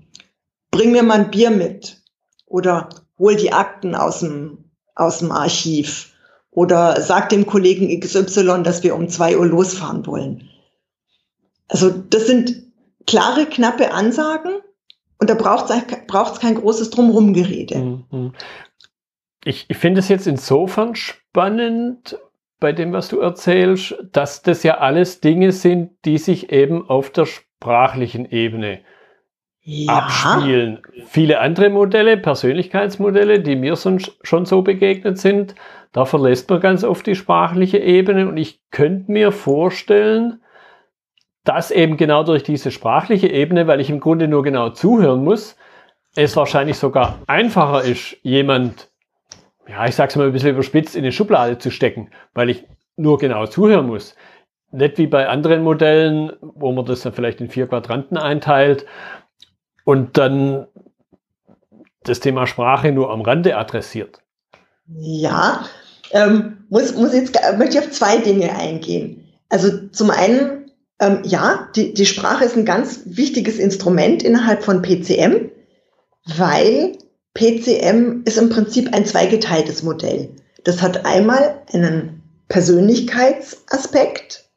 bring 0.72 0.92
mir 0.92 1.04
mal 1.04 1.20
ein 1.20 1.32
Bier 1.32 1.52
mit 1.52 2.02
oder 2.46 2.90
hol 3.18 3.36
die 3.36 3.52
Akten 3.52 3.96
aus 3.96 4.20
dem, 4.20 4.66
aus 4.96 5.20
dem 5.20 5.32
Archiv 5.32 6.14
oder 6.52 7.02
sag 7.02 7.30
dem 7.30 7.46
Kollegen 7.46 8.00
XY, 8.00 8.64
dass 8.64 8.84
wir 8.84 8.96
um 8.96 9.10
zwei 9.10 9.38
Uhr 9.38 9.46
losfahren 9.46 10.06
wollen. 10.06 10.50
Also 11.68 11.90
das 11.90 12.28
sind 12.28 12.64
klare, 13.06 13.46
knappe 13.46 13.92
Ansagen 13.92 14.60
und 15.20 15.30
da 15.30 15.36
braucht 15.36 15.70
es 15.70 16.40
kein 16.40 16.56
großes 16.56 16.90
Drumrumgerede. 16.90 17.78
Mhm. 17.78 18.34
Ich, 19.44 19.66
ich 19.70 19.78
finde 19.78 20.00
es 20.00 20.10
jetzt 20.10 20.28
insofern 20.28 20.96
spannend 20.96 22.18
bei 22.60 22.74
dem, 22.74 22.92
was 22.92 23.08
du 23.08 23.20
erzählst, 23.20 23.96
dass 24.12 24.42
das 24.42 24.64
ja 24.64 24.80
alles 24.80 25.22
Dinge 25.22 25.52
sind, 25.52 25.92
die 26.04 26.18
sich 26.18 26.52
eben 26.52 26.90
auf 26.90 27.10
der 27.10 27.26
sprachlichen 27.26 28.26
Ebene 28.30 28.82
ja. 29.70 29.94
abspielen. 29.94 30.80
Viele 31.06 31.40
andere 31.40 31.70
Modelle, 31.70 32.18
Persönlichkeitsmodelle, 32.18 33.40
die 33.40 33.56
mir 33.56 33.76
sonst 33.76 34.18
schon 34.24 34.46
so 34.46 34.62
begegnet 34.62 35.20
sind, 35.20 35.56
da 35.92 36.06
verlässt 36.06 36.50
man 36.50 36.60
ganz 36.60 36.84
oft 36.84 37.06
die 37.06 37.16
sprachliche 37.16 37.78
Ebene 37.78 38.28
und 38.28 38.38
ich 38.38 38.60
könnte 38.72 39.12
mir 39.12 39.32
vorstellen, 39.32 40.42
dass 41.44 41.72
eben 41.72 41.98
genau 41.98 42.24
durch 42.24 42.44
diese 42.44 42.72
sprachliche 42.72 43.28
Ebene, 43.28 43.68
weil 43.68 43.80
ich 43.80 43.90
im 43.90 44.00
Grunde 44.00 44.28
nur 44.28 44.44
genau 44.44 44.70
zuhören 44.70 45.24
muss, 45.24 45.56
es 46.16 46.36
wahrscheinlich 46.36 46.78
sogar 46.78 47.20
einfacher 47.28 47.84
ist, 47.84 48.18
jemand, 48.24 48.90
ja, 49.68 49.86
ich 49.86 49.96
sag's 49.96 50.16
mal 50.16 50.28
ein 50.28 50.34
bisschen 50.34 50.52
überspitzt, 50.52 50.96
in 50.96 51.04
eine 51.04 51.12
Schublade 51.12 51.58
zu 51.58 51.72
stecken, 51.72 52.10
weil 52.34 52.50
ich 52.50 52.66
nur 52.98 53.18
genau 53.18 53.46
zuhören 53.46 53.88
muss. 53.88 54.16
Nicht 54.72 54.98
wie 54.98 55.08
bei 55.08 55.28
anderen 55.28 55.64
Modellen, 55.64 56.34
wo 56.42 56.72
man 56.72 56.86
das 56.86 57.02
dann 57.02 57.14
vielleicht 57.14 57.42
in 57.42 57.50
vier 57.50 57.68
Quadranten 57.68 58.18
einteilt 58.18 58.86
und 59.90 60.20
dann 60.20 60.68
das 62.04 62.20
Thema 62.20 62.46
Sprache 62.46 62.92
nur 62.92 63.10
am 63.10 63.22
Rande 63.22 63.58
adressiert. 63.58 64.22
Ja, 64.86 65.66
ähm, 66.12 66.64
muss, 66.70 66.94
muss 66.94 67.16
jetzt, 67.16 67.36
möchte 67.58 67.80
ich 67.80 67.84
auf 67.84 67.90
zwei 67.90 68.18
Dinge 68.18 68.56
eingehen. 68.56 69.28
Also 69.50 69.88
zum 69.88 70.12
einen, 70.12 70.70
ähm, 71.00 71.22
ja, 71.24 71.70
die, 71.76 71.96
die 71.96 72.06
Sprache 72.06 72.46
ist 72.46 72.56
ein 72.56 72.66
ganz 72.66 73.02
wichtiges 73.06 73.58
Instrument 73.58 74.22
innerhalb 74.22 74.64
von 74.64 74.84
PCM, 74.84 75.50
weil 76.38 76.96
PCM 77.34 78.22
ist 78.26 78.38
im 78.38 78.50
Prinzip 78.50 78.94
ein 78.94 79.08
zweigeteiltes 79.08 79.82
Modell. 79.82 80.30
Das 80.66 80.84
hat 80.84 81.04
einmal 81.04 81.64
einen 81.74 82.22
Persönlichkeitsaspekt, 82.48 84.49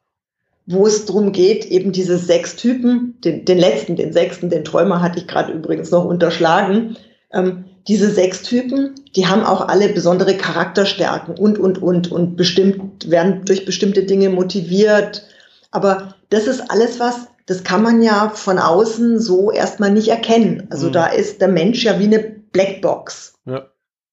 wo 0.66 0.86
es 0.86 1.06
darum 1.06 1.32
geht, 1.32 1.66
eben 1.66 1.92
diese 1.92 2.18
sechs 2.18 2.56
Typen, 2.56 3.16
den, 3.24 3.44
den 3.44 3.58
letzten, 3.58 3.96
den 3.96 4.12
sechsten, 4.12 4.50
den 4.50 4.64
Träumer 4.64 5.02
hatte 5.02 5.18
ich 5.18 5.26
gerade 5.26 5.52
übrigens 5.52 5.90
noch 5.90 6.04
unterschlagen, 6.04 6.96
ähm, 7.32 7.64
diese 7.88 8.10
sechs 8.10 8.42
Typen, 8.42 8.94
die 9.16 9.26
haben 9.26 9.42
auch 9.42 9.68
alle 9.68 9.88
besondere 9.88 10.36
Charakterstärken 10.36 11.36
und, 11.36 11.58
und, 11.58 11.82
und, 11.82 12.12
und 12.12 12.36
bestimmt, 12.36 13.10
werden 13.10 13.44
durch 13.44 13.64
bestimmte 13.64 14.04
Dinge 14.04 14.28
motiviert. 14.28 15.26
Aber 15.72 16.14
das 16.30 16.46
ist 16.46 16.70
alles 16.70 17.00
was, 17.00 17.26
das 17.46 17.64
kann 17.64 17.82
man 17.82 18.02
ja 18.02 18.30
von 18.30 18.58
außen 18.58 19.18
so 19.18 19.50
erstmal 19.50 19.90
nicht 19.90 20.08
erkennen. 20.08 20.68
Also 20.70 20.88
mhm. 20.88 20.92
da 20.92 21.06
ist 21.06 21.40
der 21.40 21.48
Mensch 21.48 21.84
ja 21.84 21.98
wie 21.98 22.04
eine 22.04 22.20
Blackbox. 22.20 23.34
Ja. 23.46 23.66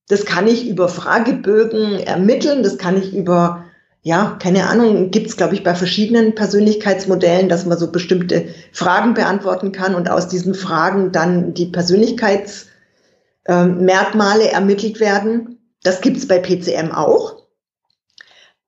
Das 0.08 0.26
kann 0.26 0.48
ich 0.48 0.68
über 0.68 0.90
Fragebögen 0.90 2.00
ermitteln, 2.00 2.64
das 2.64 2.80
kann 2.80 2.98
ich 2.98 3.14
über 3.14 3.66
ja, 4.02 4.38
keine 4.42 4.70
Ahnung, 4.70 5.12
gibt 5.12 5.28
es, 5.28 5.36
glaube 5.36 5.56
ich, 5.56 5.64
bei 5.64 5.76
verschiedenen 5.76 6.34
Persönlichkeitsmodellen, 6.34 7.50
dass 7.50 7.66
man 7.66 7.78
so 7.78 7.92
bestimmte 7.92 8.48
Fragen 8.72 9.14
beantworten 9.14 9.74
kann 9.74 9.94
und 9.94 10.10
aus 10.10 10.30
diesen 10.30 10.56
Fragen 10.56 11.12
dann 11.12 11.54
die 11.54 11.66
Persönlichkeitsmerkmale 11.66 14.44
äh, 14.44 14.52
ermittelt 14.52 15.02
werden. 15.02 15.60
Das 15.84 16.00
gibt 16.00 16.16
es 16.18 16.28
bei 16.28 16.40
PCM 16.40 16.92
auch. 16.92 17.44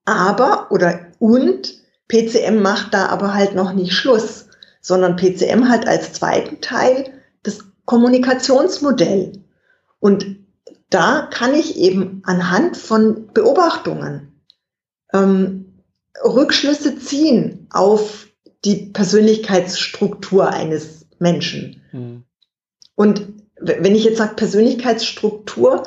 Aber, 0.03 0.67
oder 0.71 0.99
und, 1.19 1.79
PCM 2.09 2.61
macht 2.61 2.93
da 2.93 3.05
aber 3.05 3.33
halt 3.33 3.55
noch 3.55 3.71
nicht 3.71 3.93
Schluss, 3.93 4.47
sondern 4.81 5.15
PCM 5.15 5.69
hat 5.69 5.87
als 5.87 6.11
zweiten 6.11 6.59
Teil 6.59 7.05
das 7.43 7.59
Kommunikationsmodell. 7.85 9.31
Und 10.01 10.25
da 10.89 11.29
kann 11.31 11.53
ich 11.53 11.77
eben 11.77 12.21
anhand 12.25 12.75
von 12.75 13.27
Beobachtungen 13.33 14.30
ähm, 15.13 15.83
Rückschlüsse 16.23 16.97
ziehen 16.97 17.67
auf 17.71 18.27
die 18.65 18.91
Persönlichkeitsstruktur 18.93 20.49
eines 20.49 21.07
Menschen. 21.19 21.81
Mhm. 21.91 22.23
Und 22.95 23.27
wenn 23.59 23.95
ich 23.95 24.03
jetzt 24.03 24.17
sage 24.17 24.35
Persönlichkeitsstruktur, 24.35 25.83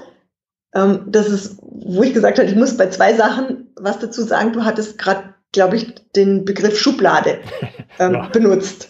ähm, 0.74 1.04
das 1.06 1.28
ist, 1.28 1.58
wo 1.60 2.02
ich 2.02 2.14
gesagt 2.14 2.38
habe, 2.38 2.48
ich 2.48 2.56
muss 2.56 2.76
bei 2.76 2.88
zwei 2.88 3.14
Sachen 3.14 3.64
was 3.76 3.98
dazu 3.98 4.22
sagen. 4.22 4.52
Du 4.52 4.64
hattest 4.64 4.98
gerade, 4.98 5.34
glaube 5.52 5.76
ich, 5.76 5.94
den 6.16 6.44
Begriff 6.44 6.78
Schublade 6.78 7.38
ähm, 7.98 8.14
ja. 8.14 8.28
benutzt. 8.28 8.88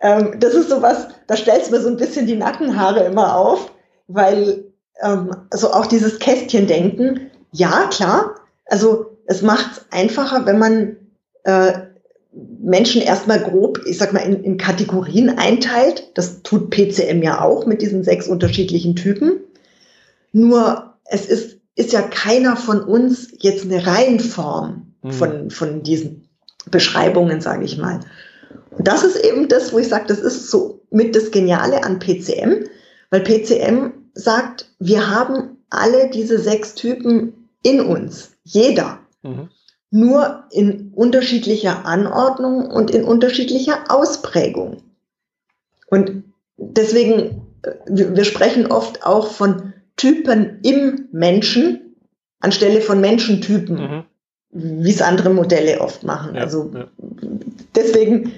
Ähm, 0.00 0.38
das 0.40 0.54
ist 0.54 0.70
sowas, 0.70 1.08
da 1.26 1.36
stellst 1.36 1.68
du 1.68 1.76
mir 1.76 1.80
so 1.80 1.88
ein 1.88 1.96
bisschen 1.96 2.26
die 2.26 2.36
Nackenhaare 2.36 3.04
immer 3.04 3.36
auf, 3.36 3.72
weil 4.08 4.72
ähm, 5.00 5.36
also 5.50 5.72
auch 5.72 5.86
dieses 5.86 6.18
Kästchendenken, 6.18 7.30
ja, 7.52 7.88
klar, 7.90 8.34
also 8.66 9.11
es 9.32 9.42
macht 9.42 9.72
es 9.72 9.84
einfacher, 9.90 10.46
wenn 10.46 10.58
man 10.58 10.96
äh, 11.44 11.72
Menschen 12.62 13.02
erstmal 13.02 13.40
grob, 13.40 13.80
ich 13.86 13.98
sag 13.98 14.12
mal, 14.12 14.20
in, 14.20 14.44
in 14.44 14.56
Kategorien 14.58 15.30
einteilt. 15.38 16.10
Das 16.14 16.42
tut 16.42 16.70
PCM 16.70 17.22
ja 17.22 17.40
auch 17.40 17.66
mit 17.66 17.82
diesen 17.82 18.04
sechs 18.04 18.28
unterschiedlichen 18.28 18.94
Typen. 18.94 19.40
Nur 20.32 20.94
es 21.06 21.26
ist, 21.26 21.58
ist 21.74 21.92
ja 21.92 22.02
keiner 22.02 22.56
von 22.56 22.80
uns 22.80 23.28
jetzt 23.38 23.64
eine 23.64 23.86
Reihenform 23.86 24.92
mhm. 25.02 25.12
von, 25.12 25.50
von 25.50 25.82
diesen 25.82 26.28
Beschreibungen, 26.70 27.40
sage 27.40 27.64
ich 27.64 27.76
mal. 27.76 28.00
Und 28.70 28.86
das 28.86 29.02
ist 29.02 29.16
eben 29.16 29.48
das, 29.48 29.72
wo 29.72 29.78
ich 29.78 29.88
sage, 29.88 30.04
das 30.08 30.20
ist 30.20 30.50
so 30.50 30.80
mit 30.90 31.16
das 31.16 31.30
Geniale 31.30 31.84
an 31.84 31.98
PCM, 31.98 32.66
weil 33.10 33.20
PCM 33.20 33.92
sagt, 34.14 34.70
wir 34.78 35.10
haben 35.10 35.56
alle 35.70 36.10
diese 36.10 36.38
sechs 36.38 36.74
Typen 36.74 37.48
in 37.62 37.80
uns. 37.80 38.32
Jeder. 38.44 39.01
Mhm. 39.22 39.48
Nur 39.90 40.44
in 40.50 40.92
unterschiedlicher 40.94 41.84
Anordnung 41.84 42.66
und 42.66 42.90
in 42.90 43.04
unterschiedlicher 43.04 43.84
Ausprägung. 43.88 44.82
Und 45.88 46.24
deswegen, 46.56 47.46
wir 47.86 48.24
sprechen 48.24 48.66
oft 48.66 49.04
auch 49.04 49.30
von 49.30 49.74
Typen 49.96 50.60
im 50.62 51.08
Menschen 51.12 51.82
anstelle 52.42 52.80
von 52.80 53.00
Menschentypen, 53.00 53.76
mhm. 53.76 54.04
wie 54.50 54.90
es 54.90 55.00
andere 55.00 55.30
Modelle 55.30 55.80
oft 55.80 56.02
machen. 56.02 56.34
Ja, 56.34 56.42
also 56.42 56.70
ja. 56.74 56.88
deswegen, 57.74 58.32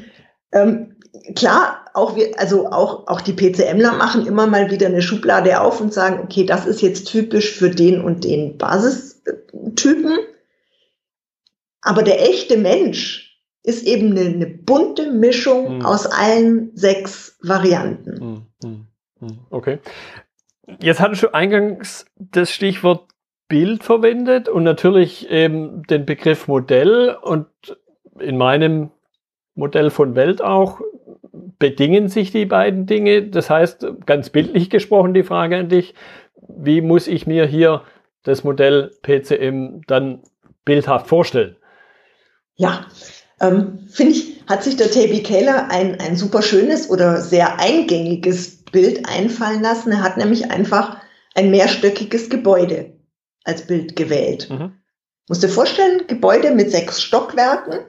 ähm, 0.53 0.97
klar, 1.35 1.87
auch 1.95 2.15
wir, 2.17 2.39
also 2.39 2.71
auch, 2.71 3.07
auch 3.09 3.21
die 3.21 3.33
PCMler 3.33 3.93
machen 3.95 4.27
immer 4.27 4.47
mal 4.47 4.71
wieder 4.71 4.87
eine 4.87 5.03
Schublade 5.03 5.61
auf 5.61 5.81
und 5.81 5.93
sagen, 5.93 6.21
okay, 6.23 6.45
das 6.45 6.67
ist 6.67 6.83
jetzt 6.83 7.09
typisch 7.09 7.53
für 7.53 7.71
den 7.71 8.01
und 8.01 8.25
den 8.25 8.59
Basistypen. 8.59 10.19
Aber 11.85 12.03
der 12.03 12.29
echte 12.29 12.57
Mensch 12.57 13.39
ist 13.63 13.87
eben 13.87 14.11
eine, 14.11 14.29
eine 14.29 14.47
bunte 14.47 15.13
Mischung 15.13 15.77
hm. 15.77 15.87
aus 15.87 16.07
allen 16.07 16.71
sechs 16.75 17.39
Varianten. 17.43 18.47
Hm, 18.63 18.87
hm, 19.21 19.39
okay. 19.51 19.79
Jetzt 20.81 21.01
hattest 21.01 21.23
du 21.23 21.35
eingangs 21.35 22.07
das 22.17 22.51
Stichwort 22.51 23.09
Bild 23.49 23.85
verwendet 23.85 24.49
und 24.49 24.65
natürlich 24.65 25.29
eben 25.29 25.83
den 25.85 26.07
Begriff 26.07 26.49
Modell 26.49 27.17
und 27.21 27.47
in 28.19 28.39
meinem 28.39 28.91
Modell 29.55 29.91
von 29.91 30.17
Welt 30.17 30.43
auch 30.43 30.81
bedingen 31.59 32.09
sich 32.09 32.31
die 32.31 32.47
beiden 32.47 32.87
Dinge? 32.87 33.29
Das 33.29 33.51
heißt, 33.51 33.87
ganz 34.07 34.31
bildlich 34.31 34.71
gesprochen, 34.71 35.13
die 35.15 35.23
Frage 35.23 35.59
an 35.59 35.69
dich, 35.69 35.95
wie 36.49 36.81
muss 36.81 37.07
ich 37.07 37.27
mir 37.27 37.47
hier 37.47 37.83
das 38.23 38.45
Modell 38.45 38.91
PCM 39.03 39.83
dann 39.87 40.23
bildhaft 40.65 41.09
vorstellen? 41.09 41.57
Ja, 42.57 42.87
ähm, 43.41 43.87
finde 43.91 44.13
ich, 44.13 44.43
hat 44.47 44.63
sich 44.63 44.77
der 44.77 44.91
Taby 44.91 45.23
Keller 45.23 45.71
ein, 45.71 45.99
ein 46.01 46.17
super 46.17 46.43
schönes 46.43 46.91
oder 46.91 47.21
sehr 47.21 47.59
eingängiges 47.59 48.65
Bild 48.65 49.09
einfallen 49.09 49.63
lassen. 49.63 49.93
Er 49.93 50.03
hat 50.03 50.17
nämlich 50.17 50.51
einfach 50.51 50.99
ein 51.35 51.51
mehrstöckiges 51.51 52.31
Gebäude 52.31 52.93
als 53.45 53.67
Bild 53.67 53.97
gewählt. 53.97 54.49
Mhm. 54.51 54.73
Musst 55.29 55.43
dir 55.43 55.49
vorstellen, 55.49 56.07
Gebäude 56.07 56.51
mit 56.51 56.71
sechs 56.71 57.03
Stockwerken 57.03 57.81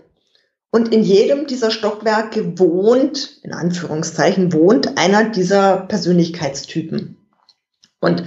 und 0.72 0.94
in 0.94 1.04
jedem 1.04 1.48
dieser 1.48 1.72
Stockwerke 1.72 2.60
wohnt, 2.60 3.40
in 3.44 3.54
Anführungszeichen, 3.54 4.54
wohnt 4.54 4.98
einer 4.98 5.30
dieser 5.30 5.78
Persönlichkeitstypen. 5.78 7.18
Und 8.00 8.24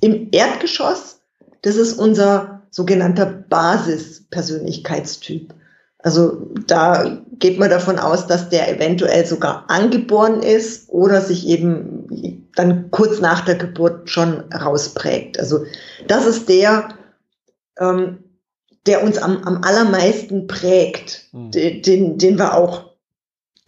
im 0.00 0.28
Erdgeschoss, 0.32 1.20
das 1.62 1.76
ist 1.76 1.94
unser 1.94 2.62
sogenannter 2.70 3.26
Basispersönlichkeitstyp. 3.26 5.54
Also 6.02 6.50
da 6.66 7.18
geht 7.38 7.58
man 7.58 7.70
davon 7.70 7.98
aus, 7.98 8.26
dass 8.26 8.48
der 8.48 8.74
eventuell 8.74 9.26
sogar 9.26 9.64
angeboren 9.68 10.42
ist 10.42 10.88
oder 10.88 11.20
sich 11.20 11.46
eben 11.46 12.48
dann 12.54 12.90
kurz 12.90 13.20
nach 13.20 13.44
der 13.44 13.56
Geburt 13.56 14.08
schon 14.08 14.40
rausprägt. 14.52 15.38
Also 15.38 15.64
das 16.06 16.26
ist 16.26 16.48
der, 16.48 16.88
ähm, 17.78 18.18
der 18.86 19.04
uns 19.04 19.18
am, 19.18 19.42
am 19.44 19.62
allermeisten 19.62 20.46
prägt, 20.46 21.28
mhm. 21.32 21.50
den, 21.50 22.18
den 22.18 22.38
wir 22.38 22.54
auch, 22.54 22.90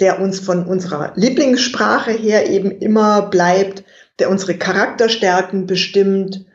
der 0.01 0.21
uns 0.21 0.41
von 0.41 0.67
unserer 0.67 1.12
Lieblingssprache 1.17 2.12
her 2.12 2.51
eben 2.51 2.71
immer 2.71 3.23
bleibt, 3.23 3.85
der 4.19 4.31
unsere 4.31 4.57
Charakterstärken 4.57 5.67
bestimmt. 5.67 6.47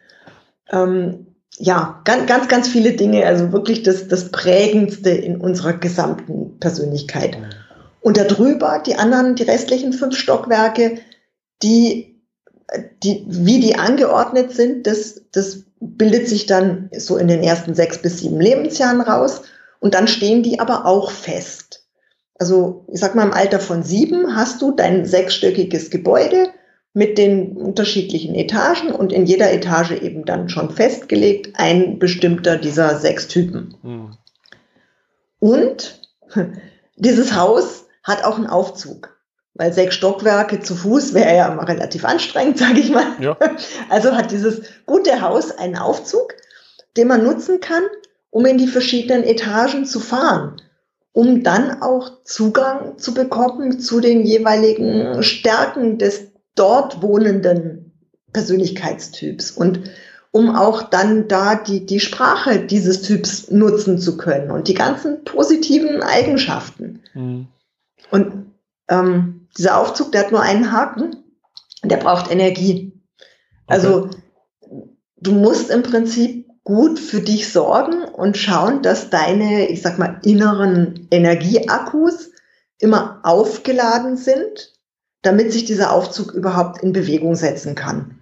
Ähm, 0.71 1.26
ja, 1.59 2.01
ganz, 2.05 2.27
ganz, 2.27 2.47
ganz 2.47 2.67
viele 2.67 2.93
Dinge, 2.93 3.25
also 3.25 3.51
wirklich 3.51 3.83
das, 3.83 4.07
das 4.07 4.31
Prägendste 4.31 5.09
in 5.09 5.41
unserer 5.41 5.73
gesamten 5.73 6.59
Persönlichkeit. 6.59 7.37
Und 8.01 8.17
darüber 8.17 8.81
die 8.85 8.95
anderen, 8.95 9.35
die 9.35 9.43
restlichen 9.43 9.91
fünf 9.91 10.15
Stockwerke, 10.15 10.99
die, 11.63 12.21
die, 13.03 13.25
wie 13.27 13.59
die 13.59 13.75
angeordnet 13.75 14.51
sind, 14.51 14.85
das, 14.85 15.21
das 15.31 15.63
bildet 15.79 16.27
sich 16.27 16.45
dann 16.45 16.89
so 16.95 17.17
in 17.17 17.27
den 17.27 17.41
ersten 17.41 17.73
sechs 17.73 17.97
bis 17.97 18.19
sieben 18.19 18.39
Lebensjahren 18.39 19.01
raus. 19.01 19.41
Und 19.79 19.93
dann 19.93 20.07
stehen 20.07 20.43
die 20.43 20.59
aber 20.59 20.85
auch 20.85 21.11
fest. 21.11 21.87
Also, 22.39 22.85
ich 22.91 22.99
sag 22.99 23.15
mal, 23.15 23.25
im 23.25 23.33
Alter 23.33 23.59
von 23.59 23.83
sieben 23.83 24.35
hast 24.35 24.61
du 24.61 24.71
dein 24.71 25.05
sechsstöckiges 25.05 25.89
Gebäude 25.89 26.49
mit 26.93 27.17
den 27.17 27.55
unterschiedlichen 27.55 28.33
Etagen 28.33 28.91
und 28.91 29.13
in 29.13 29.25
jeder 29.25 29.51
Etage 29.51 29.91
eben 29.91 30.25
dann 30.25 30.49
schon 30.49 30.71
festgelegt 30.71 31.53
ein 31.55 31.99
bestimmter 31.99 32.57
dieser 32.57 32.97
sechs 32.97 33.27
Typen. 33.27 33.75
Mhm. 33.83 34.17
Und 35.39 36.01
dieses 36.95 37.35
Haus 37.35 37.85
hat 38.03 38.23
auch 38.23 38.37
einen 38.37 38.47
Aufzug, 38.47 39.17
weil 39.53 39.73
sechs 39.73 39.95
Stockwerke 39.95 40.61
zu 40.61 40.75
Fuß 40.75 41.13
wäre 41.13 41.35
ja 41.35 41.51
immer 41.51 41.67
relativ 41.67 42.03
anstrengend, 42.05 42.57
sage 42.59 42.79
ich 42.79 42.89
mal. 42.89 43.05
Ja. 43.19 43.37
Also 43.89 44.15
hat 44.15 44.31
dieses 44.31 44.61
gute 44.85 45.21
Haus 45.21 45.51
einen 45.51 45.75
Aufzug, 45.75 46.33
den 46.95 47.07
man 47.07 47.23
nutzen 47.23 47.59
kann, 47.59 47.83
um 48.31 48.45
in 48.45 48.57
die 48.57 48.67
verschiedenen 48.67 49.23
Etagen 49.23 49.85
zu 49.85 49.99
fahren 49.99 50.61
um 51.17 51.41
dann 51.41 51.81
auch 51.81 52.21
Zugang 52.25 52.99
zu 52.99 53.15
bekommen 53.15 53.79
zu 53.79 54.01
den 54.01 54.23
jeweiligen 54.23 55.23
Stärken 55.23 55.97
des 55.97 56.27
dort 56.59 57.01
wohnenden 57.01 57.91
Persönlichkeitstyps 58.33 59.51
und 59.51 59.89
um 60.31 60.55
auch 60.55 60.83
dann 60.83 61.27
da 61.27 61.55
die, 61.55 61.85
die 61.85 61.99
Sprache 61.99 62.59
dieses 62.59 63.01
Typs 63.01 63.49
nutzen 63.49 63.97
zu 63.97 64.17
können 64.17 64.51
und 64.51 64.67
die 64.67 64.73
ganzen 64.73 65.23
positiven 65.23 66.03
Eigenschaften. 66.03 67.01
Mhm. 67.13 67.47
Und 68.11 68.53
ähm, 68.89 69.47
dieser 69.57 69.77
Aufzug, 69.77 70.11
der 70.11 70.25
hat 70.25 70.31
nur 70.31 70.41
einen 70.41 70.71
Haken, 70.71 71.15
der 71.83 71.97
braucht 71.97 72.29
Energie. 72.29 72.93
Also 73.65 74.05
okay. 74.05 74.89
du 75.17 75.31
musst 75.31 75.69
im 75.71 75.83
Prinzip 75.83 76.47
gut 76.63 76.99
für 76.99 77.21
dich 77.21 77.51
sorgen 77.51 78.03
und 78.03 78.37
schauen, 78.37 78.81
dass 78.81 79.09
deine, 79.09 79.67
ich 79.67 79.81
sag 79.81 79.97
mal, 79.97 80.19
inneren 80.23 81.07
Energieakkus 81.11 82.31
immer 82.77 83.21
aufgeladen 83.23 84.17
sind 84.17 84.76
damit 85.21 85.51
sich 85.51 85.65
dieser 85.65 85.91
Aufzug 85.91 86.33
überhaupt 86.33 86.81
in 86.83 86.93
Bewegung 86.93 87.35
setzen 87.35 87.75
kann. 87.75 88.19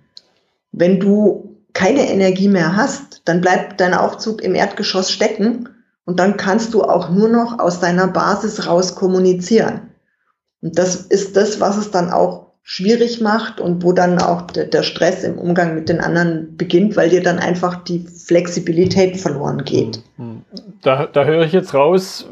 Wenn 0.72 1.00
du 1.00 1.56
keine 1.74 2.10
Energie 2.10 2.48
mehr 2.48 2.76
hast, 2.76 3.22
dann 3.26 3.42
bleibt 3.42 3.80
dein 3.82 3.94
Aufzug 3.94 4.42
im 4.42 4.56
Erdgeschoss 4.56 5.12
stecken 5.12 5.70
und 6.06 6.20
dann 6.20 6.38
kannst 6.38 6.74
du 6.74 6.84
auch 6.84 7.10
nur 7.10 7.28
noch 7.28 7.60
aus 7.60 7.80
deiner 7.80 8.08
Basis 8.08 8.68
raus 8.68 8.96
kommunizieren. 8.96 9.92
Und 10.62 10.78
das 10.78 10.96
ist 10.96 11.36
das, 11.36 11.60
was 11.60 11.78
es 11.78 11.92
dann 11.92 12.12
auch 12.12 12.46
schwierig 12.68 13.22
macht 13.22 13.60
und 13.60 13.84
wo 13.84 13.94
dann 13.94 14.20
auch 14.20 14.48
der, 14.48 14.82
Stress 14.82 15.24
im 15.24 15.38
Umgang 15.38 15.76
mit 15.76 15.88
den 15.88 16.02
anderen 16.02 16.58
beginnt, 16.58 16.98
weil 16.98 17.10
dir 17.10 17.22
dann 17.22 17.38
einfach 17.38 17.84
die 17.84 18.00
Flexibilität 18.00 19.18
verloren 19.18 19.64
geht. 19.64 20.02
Da, 20.82 21.06
da 21.06 21.26
höre 21.26 21.44
ich 21.44 21.52
jetzt 21.52 21.76
raus, 21.76 22.28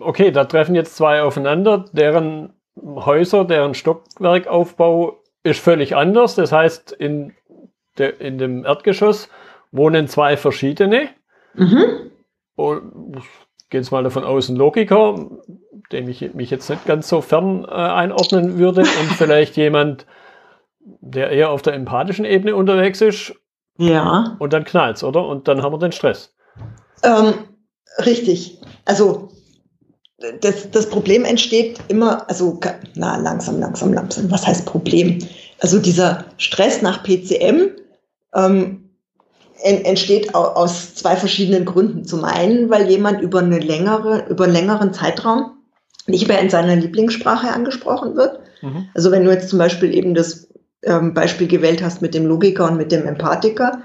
okay, 0.00 0.32
da 0.32 0.44
treffen 0.44 0.74
jetzt 0.74 0.96
zwei 0.96 1.22
aufeinander, 1.22 1.84
deren 1.92 2.50
Häuser, 2.76 3.44
deren 3.44 3.74
Stockwerkaufbau 3.74 5.18
ist 5.42 5.60
völlig 5.60 5.96
anders. 5.96 6.34
Das 6.34 6.52
heißt, 6.52 6.92
in, 6.92 7.34
der, 7.98 8.20
in 8.20 8.38
dem 8.38 8.64
Erdgeschoss 8.64 9.28
wohnen 9.72 10.08
zwei 10.08 10.36
verschiedene. 10.36 11.08
Mhm. 11.54 12.10
Und 12.56 13.16
ich 13.16 13.24
gehe 13.70 13.80
jetzt 13.80 13.90
mal 13.90 14.02
davon 14.02 14.24
aus, 14.24 14.48
ein 14.48 14.56
Logiker, 14.56 15.28
dem 15.92 16.08
ich 16.08 16.34
mich 16.34 16.50
jetzt 16.50 16.68
nicht 16.68 16.86
ganz 16.86 17.08
so 17.08 17.20
fern 17.20 17.64
äh, 17.64 17.72
einordnen 17.72 18.58
würde, 18.58 18.80
und 18.80 18.86
vielleicht 19.16 19.56
jemand, 19.56 20.06
der 20.80 21.30
eher 21.30 21.50
auf 21.50 21.62
der 21.62 21.74
empathischen 21.74 22.24
Ebene 22.24 22.54
unterwegs 22.56 23.00
ist. 23.00 23.34
Ja. 23.78 24.36
Und 24.38 24.52
dann 24.52 24.64
knallt's, 24.64 25.04
oder? 25.04 25.26
Und 25.26 25.48
dann 25.48 25.62
haben 25.62 25.72
wir 25.72 25.78
den 25.78 25.92
Stress. 25.92 26.34
Ähm, 27.02 27.34
richtig. 28.04 28.60
Also 28.84 29.28
das, 30.40 30.70
das 30.70 30.88
Problem 30.88 31.24
entsteht 31.24 31.78
immer, 31.88 32.28
also 32.28 32.58
na, 32.94 33.16
langsam, 33.18 33.60
langsam, 33.60 33.92
langsam. 33.92 34.30
Was 34.30 34.46
heißt 34.46 34.64
Problem? 34.64 35.18
Also 35.60 35.78
dieser 35.78 36.24
Stress 36.38 36.82
nach 36.82 37.02
PCM 37.02 37.70
ähm, 38.34 38.90
entsteht 39.62 40.34
aus 40.34 40.94
zwei 40.94 41.16
verschiedenen 41.16 41.64
Gründen. 41.64 42.04
Zum 42.04 42.24
einen, 42.24 42.70
weil 42.70 42.88
jemand 42.90 43.20
über, 43.20 43.40
eine 43.40 43.58
längere, 43.58 44.26
über 44.28 44.44
einen 44.44 44.52
längeren 44.52 44.92
Zeitraum 44.92 45.52
nicht 46.06 46.28
mehr 46.28 46.40
in 46.40 46.50
seiner 46.50 46.76
Lieblingssprache 46.76 47.48
angesprochen 47.48 48.16
wird. 48.16 48.40
Mhm. 48.62 48.88
Also 48.94 49.10
wenn 49.10 49.24
du 49.24 49.30
jetzt 49.30 49.48
zum 49.48 49.58
Beispiel 49.58 49.94
eben 49.94 50.14
das 50.14 50.48
ähm, 50.82 51.14
Beispiel 51.14 51.48
gewählt 51.48 51.82
hast 51.82 52.00
mit 52.00 52.14
dem 52.14 52.26
Logiker 52.26 52.70
und 52.70 52.76
mit 52.76 52.92
dem 52.92 53.06
Empathiker, 53.06 53.82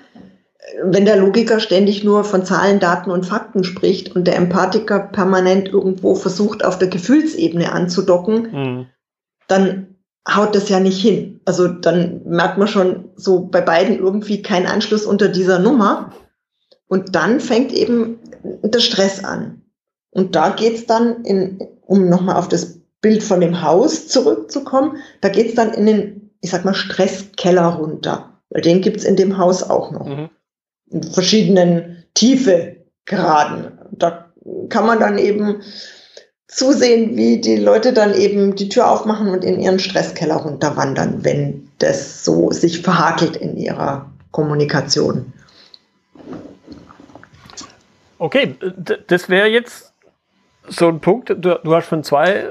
wenn 0.84 1.06
der 1.06 1.18
Logiker 1.18 1.60
ständig 1.60 2.04
nur 2.04 2.24
von 2.24 2.46
Zahlen, 2.46 2.80
Daten 2.80 3.10
und 3.10 3.26
Fakten 3.26 3.64
spricht 3.64 4.16
und 4.16 4.26
der 4.26 4.36
Empathiker 4.36 5.00
permanent 5.00 5.70
irgendwo 5.70 6.16
versucht, 6.16 6.64
auf 6.64 6.78
der 6.78 6.88
Gefühlsebene 6.88 7.72
anzudocken, 7.72 8.52
mhm. 8.52 8.86
dann 9.48 9.96
haut 10.30 10.54
das 10.56 10.70
ja 10.70 10.80
nicht 10.80 11.02
hin. 11.02 11.42
Also 11.46 11.68
dann 11.68 12.22
merkt 12.26 12.58
man 12.58 12.68
schon 12.68 13.10
so 13.16 13.48
bei 13.48 13.62
beiden 13.62 13.98
irgendwie 13.98 14.42
keinen 14.44 14.68
Anschluss 14.68 15.06
unter 15.06 15.30
dieser 15.30 15.60
Nummer. 15.60 16.14
Und 16.88 17.16
dann 17.16 17.40
fängt 17.40 17.74
eben 17.74 18.20
der 18.44 18.80
Stress 18.80 19.24
an. 19.24 19.64
Und 20.12 20.36
da 20.36 20.50
geht's 20.50 20.86
dann 20.86 21.24
in, 21.24 21.60
um 21.82 22.08
nochmal 22.08 22.36
auf 22.36 22.50
das 22.50 22.80
Bild 23.02 23.24
von 23.24 23.42
dem 23.42 23.64
Haus 23.64 24.08
zurückzukommen, 24.10 24.98
da 25.22 25.30
geht's 25.30 25.56
dann 25.56 25.74
in 25.74 25.86
den, 25.88 26.32
ich 26.42 26.52
sag 26.52 26.66
mal, 26.66 26.76
Stresskeller 26.76 27.66
runter. 27.66 28.42
Weil 28.50 28.62
den 28.62 28.82
gibt's 28.82 29.06
in 29.06 29.16
dem 29.16 29.38
Haus 29.38 29.64
auch 29.64 29.92
noch. 29.92 30.06
Mhm 30.06 30.30
verschiedenen 31.12 32.04
Tiefegraden. 32.14 33.80
Da 33.92 34.32
kann 34.70 34.86
man 34.86 35.00
dann 35.00 35.18
eben 35.18 35.62
zusehen, 36.48 37.16
wie 37.16 37.40
die 37.40 37.58
Leute 37.58 37.94
dann 37.94 38.14
eben 38.14 38.56
die 38.56 38.70
Tür 38.70 38.90
aufmachen 38.90 39.30
und 39.30 39.44
in 39.46 39.60
ihren 39.60 39.80
Stresskeller 39.80 40.36
runterwandern, 40.36 41.24
wenn 41.24 41.70
das 41.80 42.26
so 42.26 42.52
sich 42.52 42.82
verhakelt 42.82 43.38
in 43.38 43.56
ihrer 43.58 44.12
Kommunikation. 44.32 45.32
Okay, 48.18 48.56
das 49.08 49.30
wäre 49.30 49.48
jetzt 49.48 49.94
so 50.68 50.88
ein 50.88 51.00
Punkt. 51.00 51.30
Du, 51.30 51.36
du, 51.38 51.76
hast 51.76 51.88
von 51.88 52.04
zwei 52.04 52.46